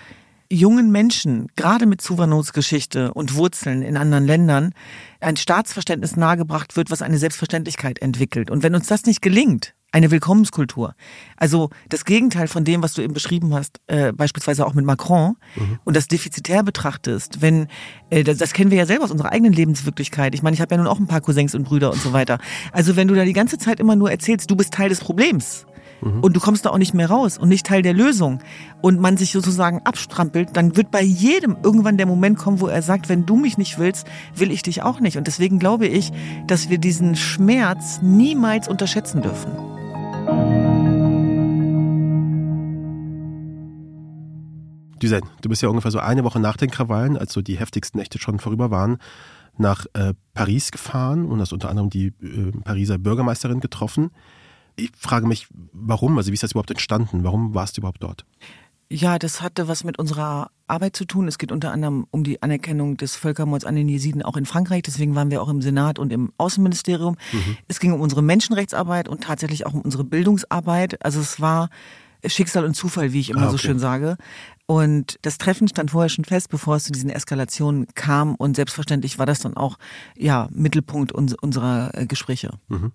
[0.50, 4.72] jungen Menschen, gerade mit Zuwanderungsgeschichte und Wurzeln in anderen Ländern,
[5.20, 8.50] ein Staatsverständnis nahegebracht wird, was eine Selbstverständlichkeit entwickelt.
[8.50, 10.94] Und wenn uns das nicht gelingt, eine Willkommenskultur.
[11.36, 15.36] Also das Gegenteil von dem, was du eben beschrieben hast, äh, beispielsweise auch mit Macron
[15.56, 15.78] mhm.
[15.84, 17.66] und das defizitär betrachtest, wenn,
[18.10, 20.34] äh, das, das kennen wir ja selber aus unserer eigenen Lebenswirklichkeit.
[20.34, 22.38] Ich meine, ich habe ja nun auch ein paar Cousins und Brüder und so weiter.
[22.72, 25.66] Also wenn du da die ganze Zeit immer nur erzählst, du bist Teil des Problems,
[26.02, 26.20] Mhm.
[26.20, 28.40] Und du kommst da auch nicht mehr raus und nicht Teil der Lösung.
[28.80, 32.82] Und man sich sozusagen abstrampelt, dann wird bei jedem irgendwann der Moment kommen, wo er
[32.82, 35.16] sagt, wenn du mich nicht willst, will ich dich auch nicht.
[35.16, 36.12] Und deswegen glaube ich,
[36.46, 39.50] dass wir diesen Schmerz niemals unterschätzen dürfen.
[45.02, 47.98] Düsen, du bist ja ungefähr so eine Woche nach den Krawallen, als so die heftigsten
[47.98, 48.98] Nächte schon vorüber waren,
[49.56, 54.10] nach äh, Paris gefahren und hast unter anderem die äh, Pariser Bürgermeisterin getroffen
[54.85, 56.16] ich frage mich, warum?
[56.19, 57.25] Also wie ist das überhaupt entstanden?
[57.25, 58.25] Warum warst du überhaupt dort?
[58.93, 61.29] Ja, das hatte was mit unserer Arbeit zu tun.
[61.29, 64.83] Es geht unter anderem um die Anerkennung des Völkermords an den Jesiden auch in Frankreich.
[64.83, 67.16] Deswegen waren wir auch im Senat und im Außenministerium.
[67.33, 67.57] Mhm.
[67.69, 71.05] Es ging um unsere Menschenrechtsarbeit und tatsächlich auch um unsere Bildungsarbeit.
[71.05, 71.71] Also es war
[72.27, 73.53] Schicksal und Zufall, wie ich immer ah, okay.
[73.53, 74.16] so schön sage.
[74.70, 78.37] Und das Treffen stand vorher schon fest, bevor es zu diesen Eskalationen kam.
[78.37, 79.78] Und selbstverständlich war das dann auch
[80.16, 82.52] ja Mittelpunkt uns, unserer äh, Gespräche.
[82.68, 82.92] Mhm.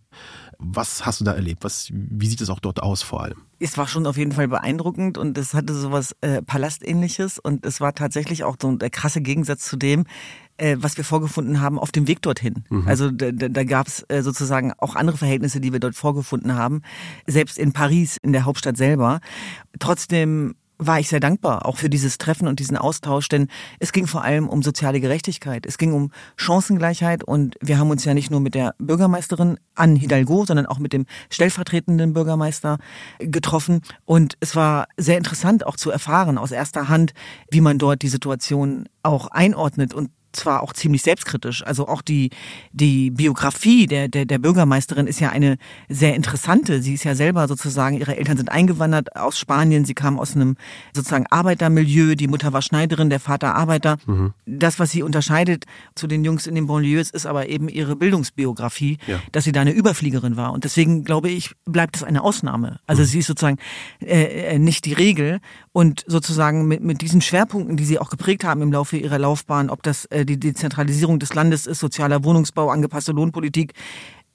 [0.57, 1.65] Was hast du da erlebt?
[1.65, 3.41] Was, wie sieht es auch dort aus vor allem?
[3.59, 7.81] Es war schon auf jeden Fall beeindruckend und es hatte sowas äh, Palastähnliches und es
[7.81, 10.05] war tatsächlich auch so der krasse Gegensatz zu dem,
[10.55, 12.63] äh, was wir vorgefunden haben auf dem Weg dorthin.
[12.69, 12.88] Mhm.
[12.88, 16.83] Also da, da gab es äh, sozusagen auch andere Verhältnisse, die wir dort vorgefunden haben,
[17.27, 19.19] selbst in Paris, in der Hauptstadt selber.
[19.77, 23.47] Trotzdem war ich sehr dankbar, auch für dieses Treffen und diesen Austausch, denn
[23.79, 25.65] es ging vor allem um soziale Gerechtigkeit.
[25.65, 29.99] Es ging um Chancengleichheit und wir haben uns ja nicht nur mit der Bürgermeisterin Anne
[29.99, 32.77] Hidalgo, sondern auch mit dem stellvertretenden Bürgermeister
[33.19, 33.81] getroffen.
[34.05, 37.13] Und es war sehr interessant auch zu erfahren aus erster Hand,
[37.49, 41.65] wie man dort die Situation auch einordnet und zwar auch ziemlich selbstkritisch.
[41.65, 42.30] Also auch die,
[42.71, 45.58] die Biografie der, der, der Bürgermeisterin ist ja eine
[45.89, 46.82] sehr interessante.
[46.82, 49.86] Sie ist ja selber sozusagen, ihre Eltern sind eingewandert aus Spanien.
[49.86, 50.58] Sie kam aus einem
[50.93, 52.15] sozusagen Arbeitermilieu.
[52.15, 53.98] Die Mutter war Schneiderin, der Vater Arbeiter.
[54.06, 54.34] Mhm.
[54.45, 58.98] Das, was sie unterscheidet zu den Jungs in den Banlieues, ist aber eben ihre Bildungsbiografie,
[59.08, 59.19] ja.
[59.32, 60.54] dass sie da eine Überfliegerin war.
[60.54, 62.80] Und deswegen glaube ich, bleibt das eine Ausnahme.
[62.88, 63.08] Also mhm.
[63.08, 63.58] sie ist sozusagen
[64.02, 65.39] äh, äh nicht die Regel.
[65.71, 69.69] Und sozusagen mit, mit diesen Schwerpunkten, die sie auch geprägt haben im Laufe ihrer Laufbahn,
[69.69, 73.73] ob das äh, die Dezentralisierung des Landes ist, sozialer Wohnungsbau, angepasste Lohnpolitik,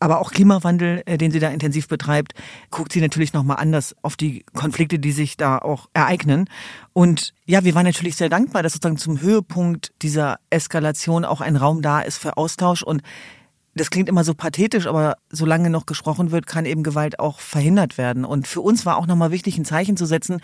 [0.00, 2.32] aber auch Klimawandel, äh, den sie da intensiv betreibt,
[2.70, 6.48] guckt sie natürlich nochmal anders auf die Konflikte, die sich da auch ereignen.
[6.94, 11.56] Und ja, wir waren natürlich sehr dankbar, dass sozusagen zum Höhepunkt dieser Eskalation auch ein
[11.56, 13.02] Raum da ist für Austausch und
[13.74, 17.98] das klingt immer so pathetisch, aber solange noch gesprochen wird, kann eben Gewalt auch verhindert
[17.98, 18.24] werden.
[18.24, 20.40] Und für uns war auch nochmal wichtig, ein Zeichen zu setzen,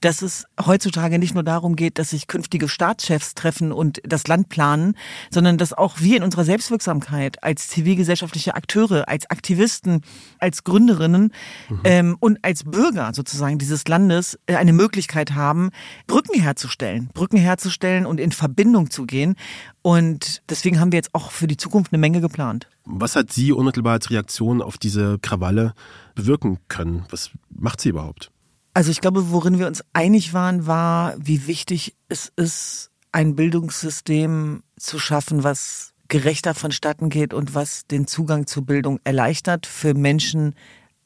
[0.00, 4.48] dass es heutzutage nicht nur darum geht, dass sich künftige Staatschefs treffen und das Land
[4.48, 4.94] planen,
[5.30, 10.02] sondern dass auch wir in unserer Selbstwirksamkeit als zivilgesellschaftliche Akteure, als Aktivisten,
[10.38, 11.32] als Gründerinnen
[11.68, 11.80] mhm.
[11.82, 15.70] ähm, und als Bürger sozusagen dieses Landes äh, eine Möglichkeit haben,
[16.06, 19.34] Brücken herzustellen, Brücken herzustellen und in Verbindung zu gehen.
[19.82, 22.68] Und deswegen haben wir jetzt auch für die Zukunft eine Menge geplant.
[22.90, 25.74] Was hat sie unmittelbar als Reaktion auf diese Krawalle
[26.14, 27.04] bewirken können?
[27.10, 28.30] Was macht sie überhaupt?
[28.72, 34.62] Also ich glaube, worin wir uns einig waren, war, wie wichtig es ist, ein Bildungssystem
[34.78, 40.54] zu schaffen, was gerechter vonstatten geht und was den Zugang zur Bildung erleichtert für Menschen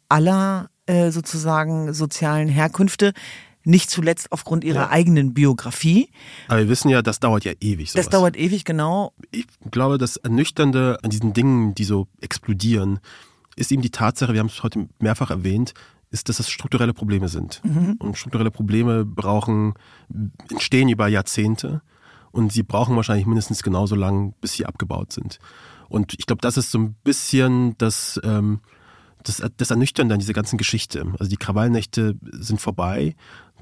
[0.09, 3.13] aller äh, sozusagen sozialen Herkünfte
[3.65, 4.91] nicht zuletzt aufgrund ihrer ja.
[4.91, 6.11] eigenen Biografie.
[6.49, 7.93] Aber wir wissen ja, das dauert ja ewig.
[7.93, 8.07] Sowas.
[8.07, 9.13] Das dauert ewig, genau.
[9.31, 13.01] Ich glaube, das Ernüchternde an diesen Dingen, die so explodieren,
[13.57, 15.75] ist eben die Tatsache, wir haben es heute mehrfach erwähnt,
[16.11, 17.61] ist, dass es strukturelle Probleme sind.
[17.65, 17.97] Mhm.
[17.99, 19.75] Und strukturelle Probleme brauchen,
[20.51, 21.83] entstehen über Jahrzehnte
[22.33, 25.39] und sie brauchen wahrscheinlich mindestens genauso lang, bis sie abgebaut sind.
[25.89, 28.61] Und ich glaube, das ist so ein bisschen das, ähm,
[29.23, 31.05] das, das Ernüchternde an dieser ganzen Geschichte.
[31.19, 33.15] Also die Krawallnächte sind vorbei.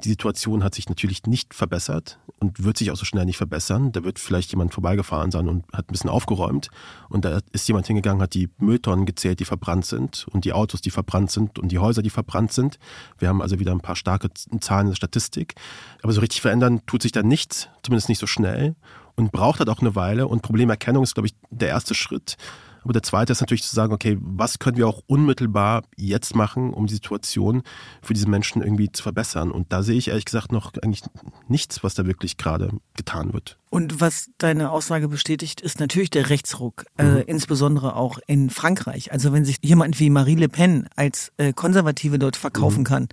[0.05, 3.93] Die Situation hat sich natürlich nicht verbessert und wird sich auch so schnell nicht verbessern.
[3.93, 6.71] Da wird vielleicht jemand vorbeigefahren sein und hat ein bisschen aufgeräumt.
[7.09, 10.81] Und da ist jemand hingegangen, hat die Mülltonnen gezählt, die verbrannt sind und die Autos,
[10.81, 12.79] die verbrannt sind und die Häuser, die verbrannt sind.
[13.19, 15.55] Wir haben also wieder ein paar starke Zahlen in der Statistik.
[16.03, 18.77] Aber so richtig verändern tut sich da nichts, zumindest nicht so schnell
[19.17, 20.27] und braucht halt auch eine Weile.
[20.27, 22.37] Und Problemerkennung ist, glaube ich, der erste Schritt.
[22.83, 26.73] Aber der zweite ist natürlich zu sagen, okay, was können wir auch unmittelbar jetzt machen,
[26.73, 27.63] um die Situation
[28.03, 29.51] für diese Menschen irgendwie zu verbessern?
[29.51, 31.03] Und da sehe ich ehrlich gesagt noch eigentlich
[31.49, 33.59] nichts, was da wirklich gerade getan wird.
[33.71, 37.17] Und was deine Aussage bestätigt, ist natürlich der Rechtsruck, äh, mhm.
[37.17, 39.13] äh, insbesondere auch in Frankreich.
[39.13, 42.85] Also wenn sich jemand wie Marie Le Pen als äh, Konservative dort verkaufen mhm.
[42.85, 43.09] kann,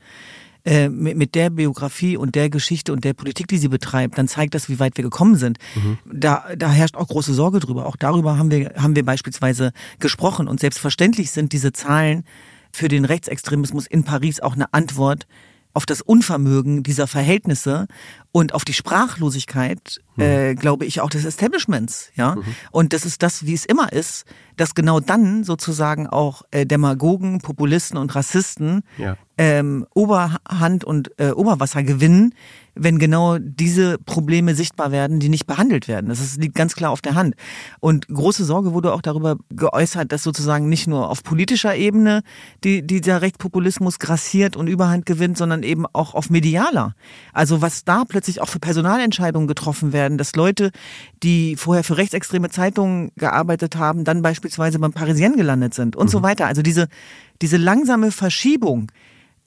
[0.68, 4.28] äh, mit, mit der Biografie und der Geschichte und der Politik, die sie betreibt, dann
[4.28, 5.60] zeigt das, wie weit wir gekommen sind.
[5.76, 5.98] Mhm.
[6.12, 7.86] Da, da herrscht auch große Sorge drüber.
[7.86, 10.50] Auch darüber haben wir, haben wir beispielsweise gesprochen.
[10.50, 12.26] Und selbstverständlich sind diese Zahlen
[12.74, 15.26] für den Rechtsextremismus in Paris auch eine Antwort
[15.74, 17.88] auf das Unvermögen dieser Verhältnisse
[18.32, 20.24] und auf die Sprachlosigkeit, mhm.
[20.24, 22.12] äh, glaube ich, auch des Establishments.
[22.16, 22.44] Ja, mhm.
[22.72, 24.26] und das ist das, wie es immer ist,
[24.58, 29.18] dass genau dann sozusagen auch äh, Demagogen, Populisten und Rassisten ja.
[29.38, 32.34] Ähm, Oberhand und äh, Oberwasser gewinnen,
[32.80, 36.10] wenn genau diese Probleme sichtbar werden, die nicht behandelt werden.
[36.10, 37.36] Das ist, liegt ganz klar auf der Hand.
[37.80, 42.22] Und große Sorge wurde auch darüber geäußert, dass sozusagen nicht nur auf politischer Ebene
[42.64, 46.96] die, dieser Rechtspopulismus grassiert und Überhand gewinnt, sondern eben auch auf medialer.
[47.34, 50.72] Also was da plötzlich auch für Personalentscheidungen getroffen werden, dass Leute,
[51.24, 56.12] die vorher für rechtsextreme Zeitungen gearbeitet haben, dann beispielsweise beim Parisien gelandet sind und mhm.
[56.12, 56.48] so weiter.
[56.48, 56.88] Also diese,
[57.42, 58.92] diese langsame Verschiebung,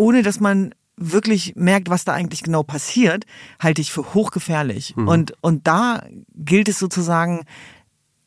[0.00, 3.26] ohne dass man wirklich merkt, was da eigentlich genau passiert,
[3.58, 4.96] halte ich für hochgefährlich.
[4.96, 5.08] Mhm.
[5.08, 6.02] Und, und da
[6.34, 7.44] gilt es sozusagen,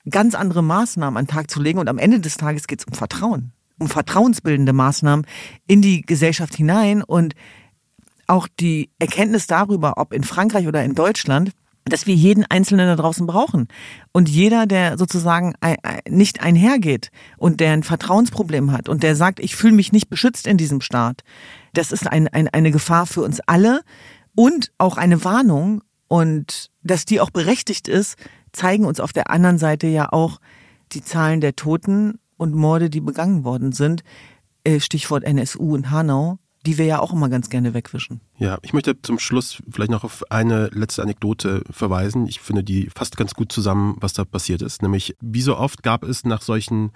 [0.10, 1.80] ganz andere Maßnahmen an den Tag zu legen.
[1.80, 5.26] Und am Ende des Tages geht es um Vertrauen, um vertrauensbildende Maßnahmen
[5.66, 7.34] in die Gesellschaft hinein und
[8.28, 11.52] auch die Erkenntnis darüber, ob in Frankreich oder in Deutschland,
[11.86, 13.68] dass wir jeden Einzelnen da draußen brauchen.
[14.12, 15.54] Und jeder, der sozusagen
[16.08, 20.48] nicht einhergeht und der ein Vertrauensproblem hat und der sagt, ich fühle mich nicht beschützt
[20.48, 21.24] in diesem Staat,
[21.74, 23.82] das ist ein, ein, eine Gefahr für uns alle
[24.36, 25.82] und auch eine Warnung.
[26.08, 28.18] Und dass die auch berechtigt ist,
[28.52, 30.40] zeigen uns auf der anderen Seite ja auch
[30.92, 34.04] die Zahlen der Toten und Morde, die begangen worden sind.
[34.64, 38.22] Äh, Stichwort NSU und Hanau die wir ja auch immer ganz gerne wegwischen.
[38.38, 42.28] Ja, ich möchte zum Schluss vielleicht noch auf eine letzte Anekdote verweisen.
[42.28, 44.82] Ich finde, die fasst ganz gut zusammen, was da passiert ist.
[44.82, 46.92] Nämlich, wie so oft gab es nach solchen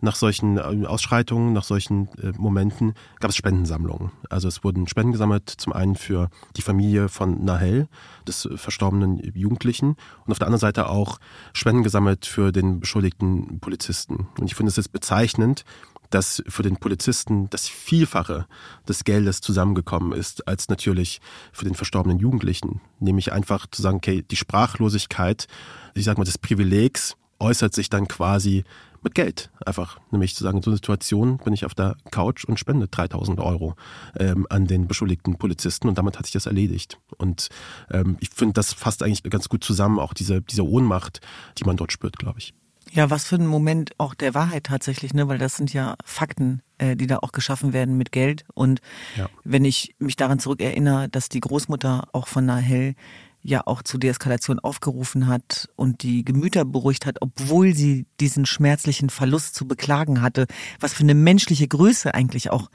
[0.00, 4.12] nach solchen äh, Ausschreitungen, nach solchen äh, Momenten gab es Spendensammlungen.
[4.28, 7.88] Also es wurden Spenden gesammelt, zum einen für die Familie von Nahel,
[8.26, 11.18] des verstorbenen Jugendlichen, und auf der anderen Seite auch
[11.52, 14.28] Spenden gesammelt für den beschuldigten Polizisten.
[14.38, 15.64] Und ich finde es jetzt bezeichnend,
[16.10, 18.46] dass für den Polizisten das Vielfache
[18.88, 21.20] des Geldes zusammengekommen ist, als natürlich
[21.52, 22.80] für den verstorbenen Jugendlichen.
[22.98, 25.46] Nämlich einfach zu sagen, okay, die Sprachlosigkeit,
[25.94, 28.64] ich sag mal, des Privilegs äußert sich dann quasi
[29.02, 29.50] mit Geld.
[29.64, 32.86] Einfach, nämlich zu sagen, in so einer Situation bin ich auf der Couch und spende
[32.88, 33.74] 3000 Euro
[34.18, 36.98] ähm, an den beschuldigten Polizisten und damit hat sich das erledigt.
[37.16, 37.48] Und
[37.90, 41.20] ähm, ich finde, das fasst eigentlich ganz gut zusammen, auch diese, diese Ohnmacht,
[41.58, 42.52] die man dort spürt, glaube ich.
[42.92, 45.28] Ja, was für ein Moment auch der Wahrheit tatsächlich, ne?
[45.28, 48.44] Weil das sind ja Fakten, äh, die da auch geschaffen werden mit Geld.
[48.54, 48.80] Und
[49.16, 49.28] ja.
[49.44, 52.94] wenn ich mich daran zurückerinnere, dass die Großmutter auch von Nahel
[53.42, 59.08] ja auch zur Deeskalation aufgerufen hat und die Gemüter beruhigt hat, obwohl sie diesen schmerzlichen
[59.08, 60.46] Verlust zu beklagen hatte,
[60.78, 62.70] was für eine menschliche Größe eigentlich auch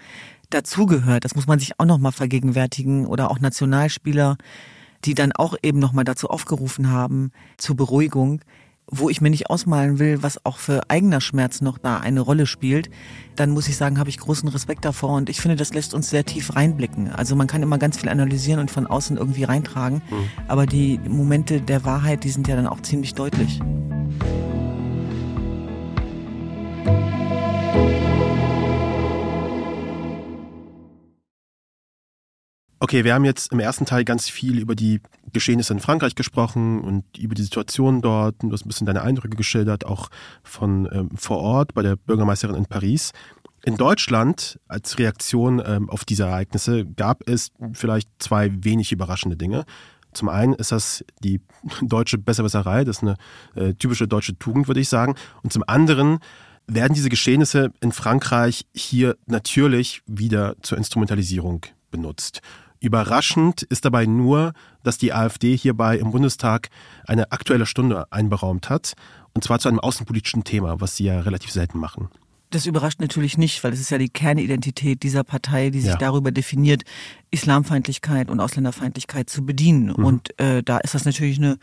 [0.50, 1.26] dazugehört.
[1.26, 4.38] Das muss man sich auch nochmal vergegenwärtigen oder auch Nationalspieler,
[5.04, 8.42] die dann auch eben nochmal dazu aufgerufen haben zur Beruhigung
[8.88, 12.46] wo ich mir nicht ausmalen will, was auch für eigener Schmerz noch da eine Rolle
[12.46, 12.90] spielt,
[13.36, 16.10] dann muss ich sagen, habe ich großen Respekt davor und ich finde, das lässt uns
[16.10, 17.12] sehr tief reinblicken.
[17.12, 20.30] Also man kann immer ganz viel analysieren und von außen irgendwie reintragen, mhm.
[20.48, 23.60] aber die Momente der Wahrheit, die sind ja dann auch ziemlich deutlich.
[32.86, 35.02] Okay, wir haben jetzt im ersten Teil ganz viel über die
[35.34, 38.36] Geschehnisse in Frankreich gesprochen und über die Situation dort.
[38.44, 40.10] Du hast ein bisschen deine Eindrücke geschildert, auch
[40.44, 43.12] von ähm, vor Ort bei der Bürgermeisterin in Paris.
[43.64, 49.66] In Deutschland als Reaktion ähm, auf diese Ereignisse gab es vielleicht zwei wenig überraschende Dinge.
[50.14, 51.42] Zum einen ist das die
[51.82, 53.16] deutsche Besserwisserei, das ist eine
[53.56, 55.16] äh, typische deutsche Tugend, würde ich sagen.
[55.42, 56.20] Und zum anderen
[56.68, 62.44] werden diese Geschehnisse in Frankreich hier natürlich wieder zur Instrumentalisierung benutzt.
[62.86, 66.70] Überraschend ist dabei nur, dass die AfD hierbei im Bundestag
[67.08, 68.94] eine aktuelle Stunde einberaumt hat,
[69.34, 72.10] und zwar zu einem außenpolitischen Thema, was sie ja relativ selten machen.
[72.52, 75.98] Das überrascht natürlich nicht, weil es ist ja die Kernidentität dieser Partei, die sich ja.
[75.98, 76.84] darüber definiert,
[77.32, 79.88] Islamfeindlichkeit und Ausländerfeindlichkeit zu bedienen.
[79.88, 80.06] Mhm.
[80.06, 81.58] Und äh, da ist das natürlich eine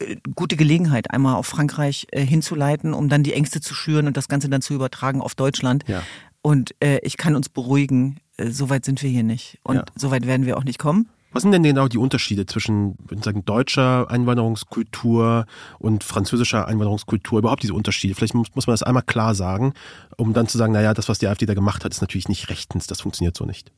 [0.00, 4.16] äh, gute Gelegenheit, einmal auf Frankreich äh, hinzuleiten, um dann die Ängste zu schüren und
[4.16, 5.84] das Ganze dann zu übertragen auf Deutschland.
[5.86, 6.02] Ja.
[6.46, 9.58] Und äh, ich kann uns beruhigen, äh, so weit sind wir hier nicht.
[9.62, 9.84] Und ja.
[9.96, 11.08] so weit werden wir auch nicht kommen.
[11.32, 15.46] Was sind denn genau die Unterschiede zwischen sagen, deutscher Einwanderungskultur
[15.78, 17.38] und französischer Einwanderungskultur?
[17.38, 18.14] Überhaupt diese Unterschiede?
[18.14, 19.72] Vielleicht muss, muss man das einmal klar sagen,
[20.18, 22.50] um dann zu sagen, naja, das, was die AfD da gemacht hat, ist natürlich nicht
[22.50, 23.72] rechtens, das funktioniert so nicht.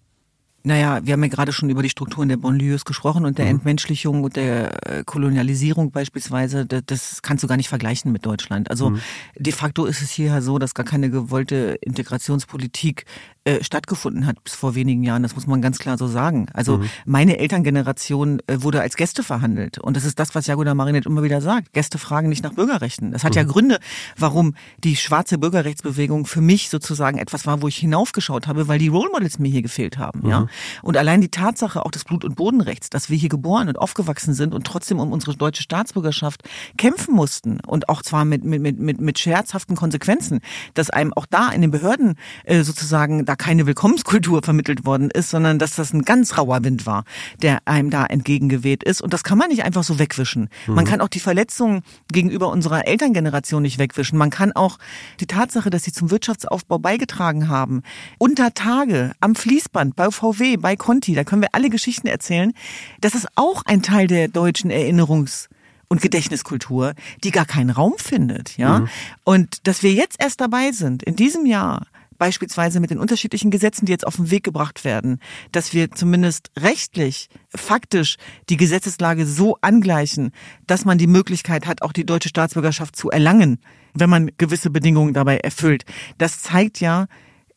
[0.62, 3.52] Naja, wir haben ja gerade schon über die Strukturen der Bonlieus gesprochen und der mhm.
[3.52, 6.66] Entmenschlichung und der äh, Kolonialisierung beispielsweise.
[6.66, 8.70] Das kannst du gar nicht vergleichen mit Deutschland.
[8.70, 9.00] Also mhm.
[9.36, 13.04] de facto ist es hier so, dass gar keine gewollte Integrationspolitik
[13.46, 15.22] äh, stattgefunden hat bis vor wenigen Jahren.
[15.22, 16.48] Das muss man ganz klar so sagen.
[16.52, 16.90] Also mhm.
[17.04, 19.78] meine Elterngeneration äh, wurde als Gäste verhandelt.
[19.78, 21.72] Und das ist das, was Jagoda Marinet immer wieder sagt.
[21.72, 23.12] Gäste fragen nicht nach Bürgerrechten.
[23.12, 23.36] Das hat mhm.
[23.36, 23.78] ja Gründe,
[24.18, 28.88] warum die schwarze Bürgerrechtsbewegung für mich sozusagen etwas war, wo ich hinaufgeschaut habe, weil die
[28.88, 30.22] Role Models mir hier gefehlt haben.
[30.24, 30.28] Mhm.
[30.28, 30.46] Ja?
[30.82, 34.34] Und allein die Tatsache auch des Blut- und Bodenrechts, dass wir hier geboren und aufgewachsen
[34.34, 36.42] sind und trotzdem um unsere deutsche Staatsbürgerschaft
[36.76, 40.40] kämpfen mussten und auch zwar mit, mit, mit, mit scherzhaften Konsequenzen,
[40.74, 45.30] dass einem auch da in den Behörden äh, sozusagen da keine Willkommenskultur vermittelt worden ist,
[45.30, 47.04] sondern dass das ein ganz rauer Wind war,
[47.42, 49.02] der einem da entgegengeweht ist.
[49.02, 50.48] Und das kann man nicht einfach so wegwischen.
[50.66, 50.74] Mhm.
[50.74, 54.18] Man kann auch die Verletzungen gegenüber unserer Elterngeneration nicht wegwischen.
[54.18, 54.78] Man kann auch
[55.20, 57.82] die Tatsache, dass sie zum Wirtschaftsaufbau beigetragen haben,
[58.18, 62.52] unter Tage, am Fließband, bei VW, bei Conti, da können wir alle Geschichten erzählen.
[63.00, 65.48] Das ist auch ein Teil der deutschen Erinnerungs-
[65.88, 68.80] und Gedächtniskultur, die gar keinen Raum findet, ja.
[68.80, 68.88] Mhm.
[69.24, 71.86] Und dass wir jetzt erst dabei sind, in diesem Jahr,
[72.18, 75.20] beispielsweise mit den unterschiedlichen Gesetzen, die jetzt auf den Weg gebracht werden,
[75.52, 78.16] dass wir zumindest rechtlich, faktisch
[78.48, 80.32] die Gesetzeslage so angleichen,
[80.66, 83.58] dass man die Möglichkeit hat, auch die deutsche Staatsbürgerschaft zu erlangen,
[83.94, 85.84] wenn man gewisse Bedingungen dabei erfüllt.
[86.18, 87.06] Das zeigt ja,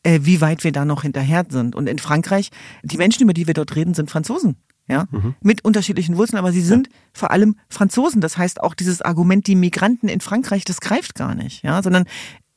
[0.02, 1.74] äh, wie weit wir da noch hinterher sind.
[1.74, 2.50] Und in Frankreich,
[2.82, 4.56] die Menschen, über die wir dort reden, sind Franzosen.
[4.88, 5.36] Ja, mhm.
[5.40, 6.92] mit unterschiedlichen Wurzeln, aber sie sind ja.
[7.12, 8.20] vor allem Franzosen.
[8.20, 12.06] Das heißt auch dieses Argument, die Migranten in Frankreich, das greift gar nicht, ja, sondern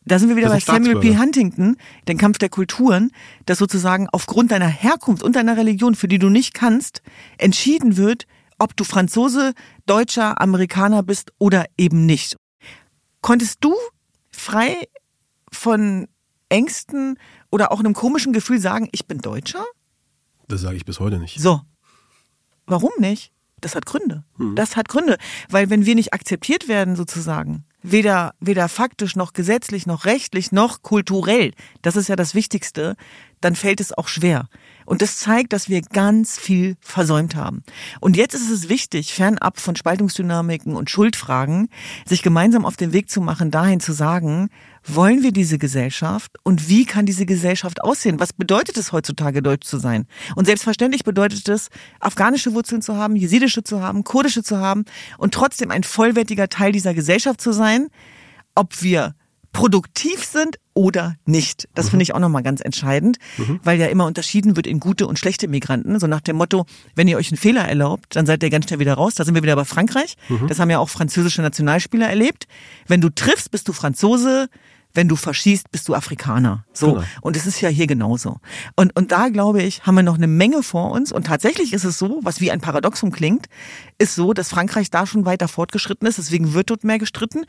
[0.05, 1.17] da sind wir wieder bei Samuel P.
[1.17, 3.11] Huntington, den Kampf der Kulturen,
[3.45, 7.01] dass sozusagen aufgrund deiner Herkunft und deiner Religion, für die du nicht kannst,
[7.37, 8.25] entschieden wird,
[8.59, 9.53] ob du Franzose,
[9.85, 12.37] Deutscher, Amerikaner bist oder eben nicht.
[13.21, 13.73] Konntest du
[14.31, 14.87] frei
[15.51, 16.07] von
[16.49, 17.17] Ängsten
[17.51, 19.63] oder auch einem komischen Gefühl sagen, ich bin Deutscher?
[20.47, 21.39] Das sage ich bis heute nicht.
[21.39, 21.61] So.
[22.65, 23.31] Warum nicht?
[23.61, 24.23] Das hat Gründe.
[24.37, 24.55] Hm.
[24.55, 25.17] Das hat Gründe.
[25.49, 30.81] Weil wenn wir nicht akzeptiert werden, sozusagen, weder, weder faktisch noch gesetzlich noch rechtlich noch
[30.81, 32.95] kulturell, das ist ja das Wichtigste,
[33.43, 34.47] dann fällt es auch schwer.
[34.85, 37.63] Und das zeigt, dass wir ganz viel versäumt haben.
[37.99, 41.69] Und jetzt ist es wichtig, fernab von Spaltungsdynamiken und Schuldfragen,
[42.05, 44.49] sich gemeinsam auf den Weg zu machen, dahin zu sagen,
[44.85, 48.19] wollen wir diese Gesellschaft und wie kann diese Gesellschaft aussehen?
[48.19, 50.05] Was bedeutet es heutzutage, deutsch zu sein?
[50.35, 51.69] Und selbstverständlich bedeutet es,
[52.01, 54.83] afghanische Wurzeln zu haben, jesidische zu haben, kurdische zu haben
[55.17, 57.87] und trotzdem ein vollwertiger Teil dieser Gesellschaft zu sein,
[58.55, 59.15] ob wir
[59.53, 61.69] produktiv sind oder nicht.
[61.75, 61.89] Das mhm.
[61.91, 63.59] finde ich auch nochmal ganz entscheidend, mhm.
[63.63, 65.99] weil ja immer unterschieden wird in gute und schlechte Migranten.
[65.99, 68.79] So nach dem Motto, wenn ihr euch einen Fehler erlaubt, dann seid ihr ganz schnell
[68.79, 69.15] wieder raus.
[69.15, 70.15] Da sind wir wieder bei Frankreich.
[70.27, 70.47] Mhm.
[70.47, 72.47] Das haben ja auch französische Nationalspieler erlebt.
[72.87, 74.49] Wenn du triffst, bist du Franzose.
[74.95, 76.65] Wenn du verschießt, bist du Afrikaner.
[76.71, 76.93] So.
[76.93, 77.05] Genau.
[77.21, 78.37] Und es ist ja hier genauso.
[78.75, 81.11] Und, und da glaube ich, haben wir noch eine Menge vor uns.
[81.11, 83.47] Und tatsächlich ist es so, was wie ein Paradoxum klingt,
[83.97, 86.19] ist so, dass Frankreich da schon weiter fortgeschritten ist.
[86.19, 87.45] Deswegen wird dort mehr gestritten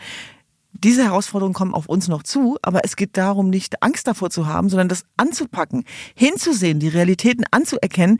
[0.84, 4.46] diese Herausforderungen kommen auf uns noch zu, aber es geht darum, nicht Angst davor zu
[4.46, 8.18] haben, sondern das anzupacken, hinzusehen, die Realitäten anzuerkennen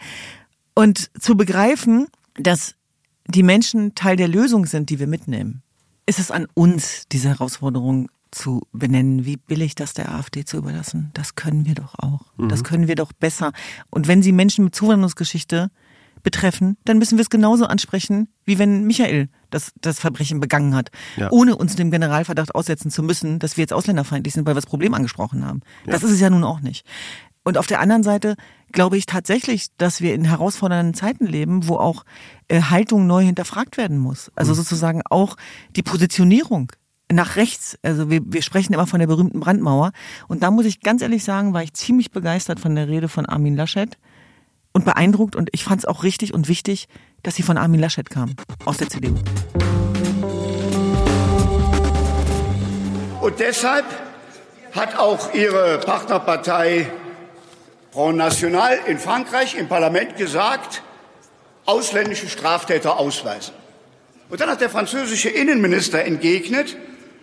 [0.75, 2.75] und zu begreifen, dass
[3.27, 5.63] die Menschen Teil der Lösung sind, die wir mitnehmen.
[6.07, 11.11] Ist es an uns, diese Herausforderung zu benennen, wie billig das der AfD zu überlassen?
[11.15, 12.33] Das können wir doch auch.
[12.37, 12.49] Mhm.
[12.49, 13.53] Das können wir doch besser.
[13.91, 15.71] Und wenn Sie Menschen mit Zuwanderungsgeschichte
[16.23, 20.91] betreffen, dann müssen wir es genauso ansprechen, wie wenn Michael das, das Verbrechen begangen hat,
[21.17, 21.31] ja.
[21.31, 24.67] ohne uns dem Generalverdacht aussetzen zu müssen, dass wir jetzt ausländerfeindlich sind, weil wir das
[24.67, 25.61] Problem angesprochen haben.
[25.87, 25.93] Ja.
[25.93, 26.85] Das ist es ja nun auch nicht.
[27.45, 28.37] Und auf der anderen Seite
[28.73, 32.05] glaube ich tatsächlich, dass wir in herausfordernden Zeiten leben, wo auch
[32.49, 34.33] äh, Haltung neu hinterfragt werden muss.
[34.35, 34.57] Also mhm.
[34.57, 35.37] sozusagen auch
[35.77, 36.73] die Positionierung
[37.13, 37.79] nach rechts.
[37.83, 39.93] Also wir, wir sprechen immer von der berühmten Brandmauer.
[40.27, 43.27] Und da muss ich ganz ehrlich sagen, war ich ziemlich begeistert von der Rede von
[43.27, 43.99] Armin Laschet
[44.73, 46.89] und beeindruckt und ich fand es auch richtig und wichtig,
[47.25, 49.17] dass sie von Armin Laschet kam, aus der CDU.
[53.21, 53.87] Und deshalb
[54.73, 56.91] hat auch ihre Partnerpartei
[57.93, 60.83] Front National in Frankreich im Parlament gesagt,
[61.65, 63.55] ausländische Straftäter ausweisen.
[64.29, 66.77] Und dann hat der französische Innenminister entgegnet,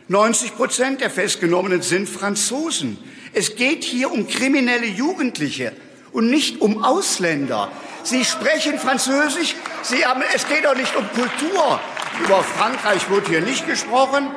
[0.07, 2.97] 90 Prozent der Festgenommenen sind Franzosen.
[3.33, 5.73] Es geht hier um kriminelle Jugendliche
[6.11, 7.71] und nicht um Ausländer.
[8.03, 11.79] Sie sprechen Französisch, Sie haben, es geht doch nicht um Kultur.
[12.23, 14.27] Über Frankreich wird hier nicht gesprochen,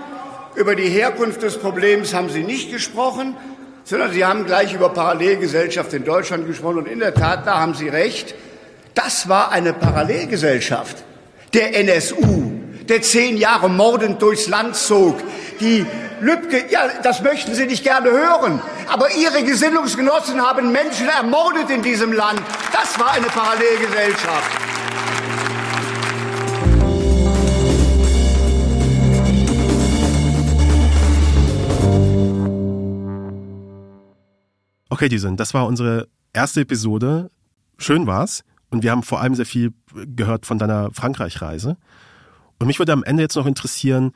[0.55, 3.37] über die Herkunft des Problems haben Sie nicht gesprochen,
[3.83, 6.79] sondern Sie haben gleich über Parallelgesellschaft in Deutschland gesprochen.
[6.79, 8.35] Und in der Tat, da haben Sie recht,
[8.95, 11.05] das war eine Parallelgesellschaft
[11.53, 12.53] der NSU,
[12.89, 15.17] der zehn Jahre mordend durchs Land zog,
[15.61, 15.87] die
[16.21, 18.61] Lübcke, ja, das möchten Sie nicht gerne hören.
[18.89, 22.41] Aber Ihre Gesinnungsgenossen haben Menschen ermordet in diesem Land.
[22.73, 24.51] Das war eine Parallelgesellschaft.
[34.91, 37.29] Okay, Diesen, das war unsere erste Episode.
[37.79, 38.45] Schön war's.
[38.71, 41.77] Und wir haben vor allem sehr viel gehört von deiner Frankreich-Reise.
[42.59, 44.13] Und mich würde am Ende jetzt noch interessieren,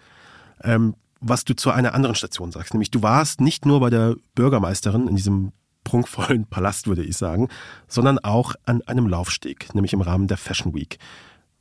[0.62, 2.74] ähm, was du zu einer anderen Station sagst.
[2.74, 5.52] Nämlich du warst nicht nur bei der Bürgermeisterin in diesem
[5.84, 7.48] prunkvollen Palast, würde ich sagen,
[7.86, 10.98] sondern auch an einem Laufsteg, nämlich im Rahmen der Fashion Week.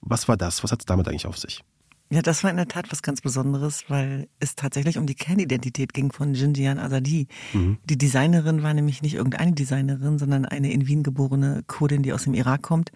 [0.01, 0.63] Was war das?
[0.63, 1.63] Was hat es damit eigentlich auf sich?
[2.09, 5.93] Ja, das war in der Tat was ganz Besonderes, weil es tatsächlich um die Kernidentität
[5.93, 7.27] ging von Jinjian Azadi.
[7.51, 7.79] Mhm.
[7.83, 12.23] Die Designerin war nämlich nicht irgendeine Designerin, sondern eine in Wien geborene Kurdin, die aus
[12.23, 12.91] dem Irak kommt.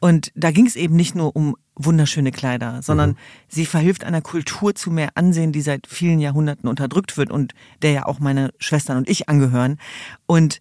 [0.00, 3.16] Und da ging es eben nicht nur um wunderschöne Kleider, sondern mhm.
[3.48, 7.92] sie verhilft einer Kultur zu mehr Ansehen, die seit vielen Jahrhunderten unterdrückt wird und der
[7.92, 9.78] ja auch meine Schwestern und ich angehören.
[10.26, 10.58] Und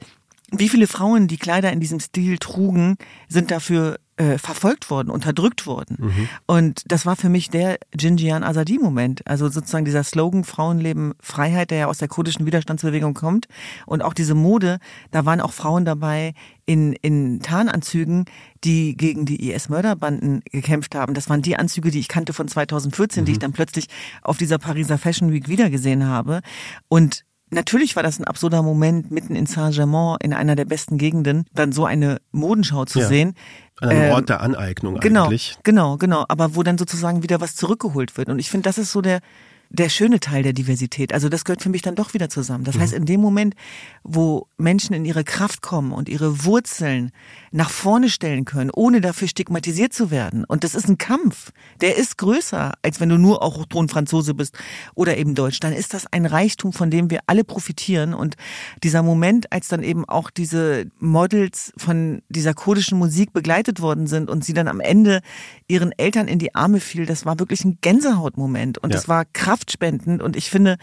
[0.52, 5.66] wie viele Frauen, die Kleider in diesem Stil trugen, sind dafür äh, verfolgt worden, unterdrückt
[5.66, 5.98] worden.
[5.98, 6.30] Mhm.
[6.46, 9.26] Und das war für mich der Jinjian Azadi-Moment.
[9.26, 13.48] Also sozusagen dieser Slogan Frauenleben Freiheit, der ja aus der kurdischen Widerstandsbewegung kommt.
[13.86, 14.80] Und auch diese Mode,
[15.12, 16.34] da waren auch Frauen dabei
[16.66, 18.26] in, in Tarnanzügen,
[18.66, 21.14] die gegen die IS-Mörderbanden gekämpft haben.
[21.14, 23.26] Das waren die Anzüge, die ich kannte von 2014, mhm.
[23.26, 23.88] die ich dann plötzlich
[24.22, 26.42] auf dieser Pariser Fashion Week wiedergesehen habe.
[26.90, 31.46] Und Natürlich war das ein absurder Moment, mitten in Saint-Germain, in einer der besten Gegenden,
[31.54, 33.08] dann so eine Modenschau zu ja.
[33.08, 33.36] sehen.
[33.80, 35.58] An einem ähm, Ort der Aneignung genau, eigentlich.
[35.64, 36.26] Genau, genau.
[36.28, 38.30] Aber wo dann sozusagen wieder was zurückgeholt wird.
[38.30, 39.22] Und ich finde, das ist so der,
[39.70, 41.14] der schöne Teil der Diversität.
[41.14, 42.64] Also das gehört für mich dann doch wieder zusammen.
[42.64, 42.82] Das mhm.
[42.82, 43.56] heißt, in dem Moment,
[44.04, 47.12] wo Menschen in ihre Kraft kommen und ihre Wurzeln
[47.52, 50.44] nach vorne stellen können, ohne dafür stigmatisiert zu werden.
[50.44, 51.52] Und das ist ein Kampf.
[51.82, 54.58] Der ist größer, als wenn du nur auch Franzose bist
[54.96, 55.60] oder eben Deutsch.
[55.60, 58.16] Dann ist das ein Reichtum, von dem wir alle profitieren.
[58.16, 58.36] Und
[58.84, 64.30] dieser Moment, als dann eben auch diese Models von dieser kurdischen Musik begleitet worden sind
[64.30, 65.22] und sie dann am Ende
[65.68, 68.80] ihren Eltern in die Arme fiel, das war wirklich ein Gänsehautmoment.
[68.80, 69.10] Und es ja.
[69.10, 69.26] war
[69.60, 70.22] kraftspendend.
[70.22, 70.78] Und ich finde,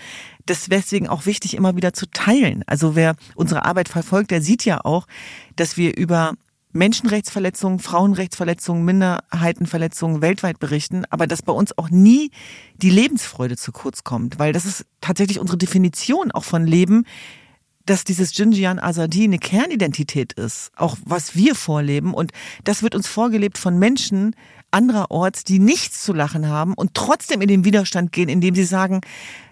[0.45, 2.63] das deswegen auch wichtig, immer wieder zu teilen.
[2.67, 5.07] Also wer unsere Arbeit verfolgt, der sieht ja auch,
[5.57, 6.35] dass wir über
[6.73, 12.31] Menschenrechtsverletzungen, Frauenrechtsverletzungen, Minderheitenverletzungen weltweit berichten, aber dass bei uns auch nie
[12.77, 17.05] die Lebensfreude zu kurz kommt, weil das ist tatsächlich unsere Definition auch von Leben,
[17.87, 22.33] dass dieses Jinjian Azadi eine Kernidentität ist, auch was wir vorleben und
[22.65, 24.35] das wird uns vorgelebt von Menschen
[24.71, 29.01] andererorts, die nichts zu lachen haben und trotzdem in den Widerstand gehen, indem sie sagen,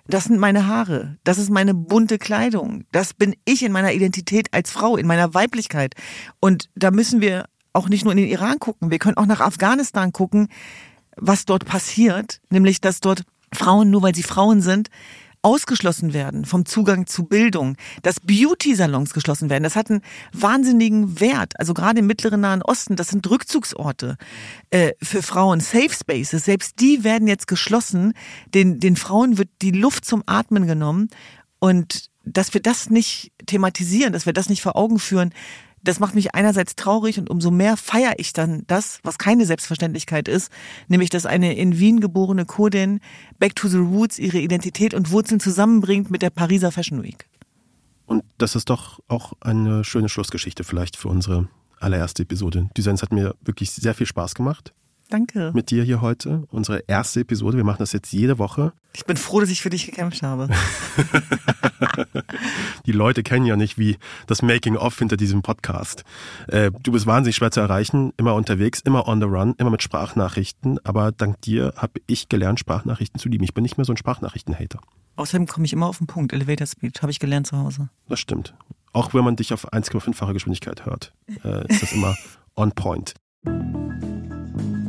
[0.06, 4.52] das sind meine Haare, das ist meine bunte Kleidung, das bin ich in meiner Identität
[4.52, 5.94] als Frau, in meiner Weiblichkeit.
[6.40, 9.40] Und da müssen wir auch nicht nur in den Iran gucken, wir können auch nach
[9.40, 10.48] Afghanistan gucken,
[11.16, 14.88] was dort passiert, nämlich dass dort Frauen, nur weil sie Frauen sind,
[15.44, 19.62] ausgeschlossen werden vom Zugang zu Bildung, dass Beauty-Salons geschlossen werden.
[19.62, 20.00] Das hat einen
[20.32, 21.52] wahnsinnigen Wert.
[21.58, 24.16] Also gerade im mittleren Nahen Osten, das sind Rückzugsorte
[24.70, 26.44] äh, für Frauen, Safe Spaces.
[26.44, 28.14] Selbst die werden jetzt geschlossen.
[28.54, 31.10] Den, den Frauen wird die Luft zum Atmen genommen.
[31.58, 35.34] Und dass wir das nicht thematisieren, dass wir das nicht vor Augen führen,
[35.84, 40.28] das macht mich einerseits traurig und umso mehr feiere ich dann das, was keine Selbstverständlichkeit
[40.28, 40.50] ist,
[40.88, 43.00] nämlich dass eine in Wien geborene Kurdin
[43.38, 47.28] Back to the Roots ihre Identität und Wurzeln zusammenbringt mit der Pariser Fashion Week.
[48.06, 51.48] Und das ist doch auch eine schöne Schlussgeschichte vielleicht für unsere
[51.80, 52.68] allererste Episode.
[52.76, 54.72] Designs hat mir wirklich sehr viel Spaß gemacht.
[55.10, 55.52] Danke.
[55.54, 56.44] Mit dir hier heute.
[56.50, 57.56] Unsere erste Episode.
[57.56, 58.72] Wir machen das jetzt jede Woche.
[58.94, 60.48] Ich bin froh, dass ich für dich gekämpft habe.
[62.86, 63.96] Die Leute kennen ja nicht, wie
[64.26, 66.04] das Making-of hinter diesem Podcast.
[66.48, 69.82] Äh, du bist wahnsinnig schwer zu erreichen, immer unterwegs, immer on the run, immer mit
[69.82, 70.78] Sprachnachrichten.
[70.84, 73.44] Aber dank dir habe ich gelernt, Sprachnachrichten zu lieben.
[73.44, 74.80] Ich bin nicht mehr so ein Sprachnachrichten-Hater.
[75.16, 76.32] Außerdem komme ich immer auf den Punkt.
[76.32, 77.88] Elevator Speed habe ich gelernt zu Hause.
[78.08, 78.54] Das stimmt.
[78.92, 81.12] Auch wenn man dich auf 1,5-fache Geschwindigkeit hört,
[81.44, 82.16] äh, ist das immer
[82.56, 83.14] on point.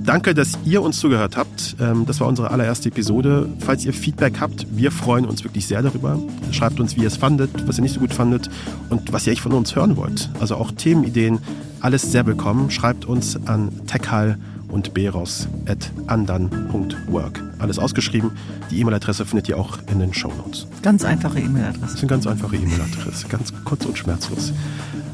[0.05, 1.77] Danke, dass ihr uns zugehört habt.
[1.79, 3.49] Ähm, das war unsere allererste Episode.
[3.59, 6.19] Falls ihr Feedback habt, wir freuen uns wirklich sehr darüber.
[6.51, 8.51] Schreibt uns, wie ihr es fandet, was ihr nicht so gut fandet
[8.91, 10.29] und was ihr echt von uns hören wollt.
[10.39, 11.39] Also auch Themenideen,
[11.79, 12.69] alles sehr willkommen.
[12.69, 14.37] Schreibt uns an techhall
[14.75, 17.41] und beros.andan.work.
[17.57, 18.33] Alles ausgeschrieben.
[18.69, 20.67] Die E-Mail-Adresse findet ihr auch in den Show Notes.
[20.81, 21.79] Ganz einfache E-Mail-Adresse.
[21.81, 23.27] Das ist eine ganz einfache E-Mail-Adresse.
[23.27, 24.51] Ganz kurz und schmerzlos.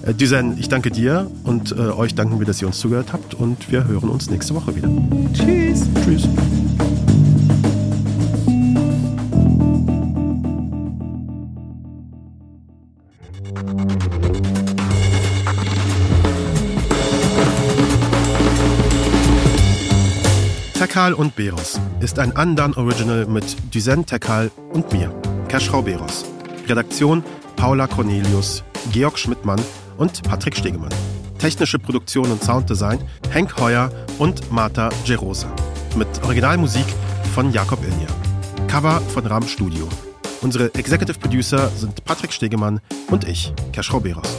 [0.02, 3.36] Äh, Düsen, ich danke dir und äh, euch danken wir, dass ihr uns zugehört habt
[3.36, 4.90] und wir hören uns nächste Woche wieder.
[5.34, 5.88] Tschüss.
[6.04, 6.28] Tschüss.
[21.02, 25.12] Tekal und Beros ist ein Andan Original mit Duzen Tekal und mir,
[25.48, 26.26] Keschrau Beros.
[26.68, 27.24] Redaktion
[27.56, 29.60] Paula Cornelius, Georg Schmidtmann
[29.98, 30.94] und Patrick Stegemann.
[31.40, 33.00] Technische Produktion und Sounddesign
[33.32, 33.90] Henk Heuer
[34.20, 35.52] und Marta Gerosa.
[35.96, 36.86] Mit Originalmusik
[37.34, 38.68] von Jakob Ilja.
[38.68, 39.90] Cover von Ram Studio.
[40.42, 42.80] Unsere Executive Producer sind Patrick Stegemann
[43.10, 44.38] und ich, Keschrau Beros.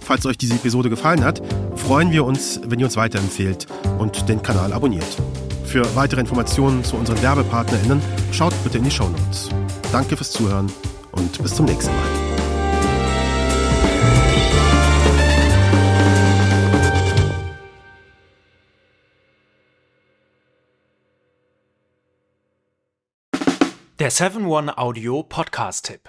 [0.00, 1.40] Falls euch diese Episode gefallen hat,
[1.76, 3.68] freuen wir uns, wenn ihr uns weiterempfehlt
[3.98, 5.16] und den Kanal abonniert.
[5.74, 8.00] Für weitere Informationen zu unseren WerbepartnerInnen
[8.30, 9.48] schaut bitte in die Show Notes.
[9.90, 10.70] Danke fürs Zuhören
[11.10, 12.06] und bis zum nächsten Mal.
[23.98, 26.08] Der 7-One-Audio-Podcast-Tipp.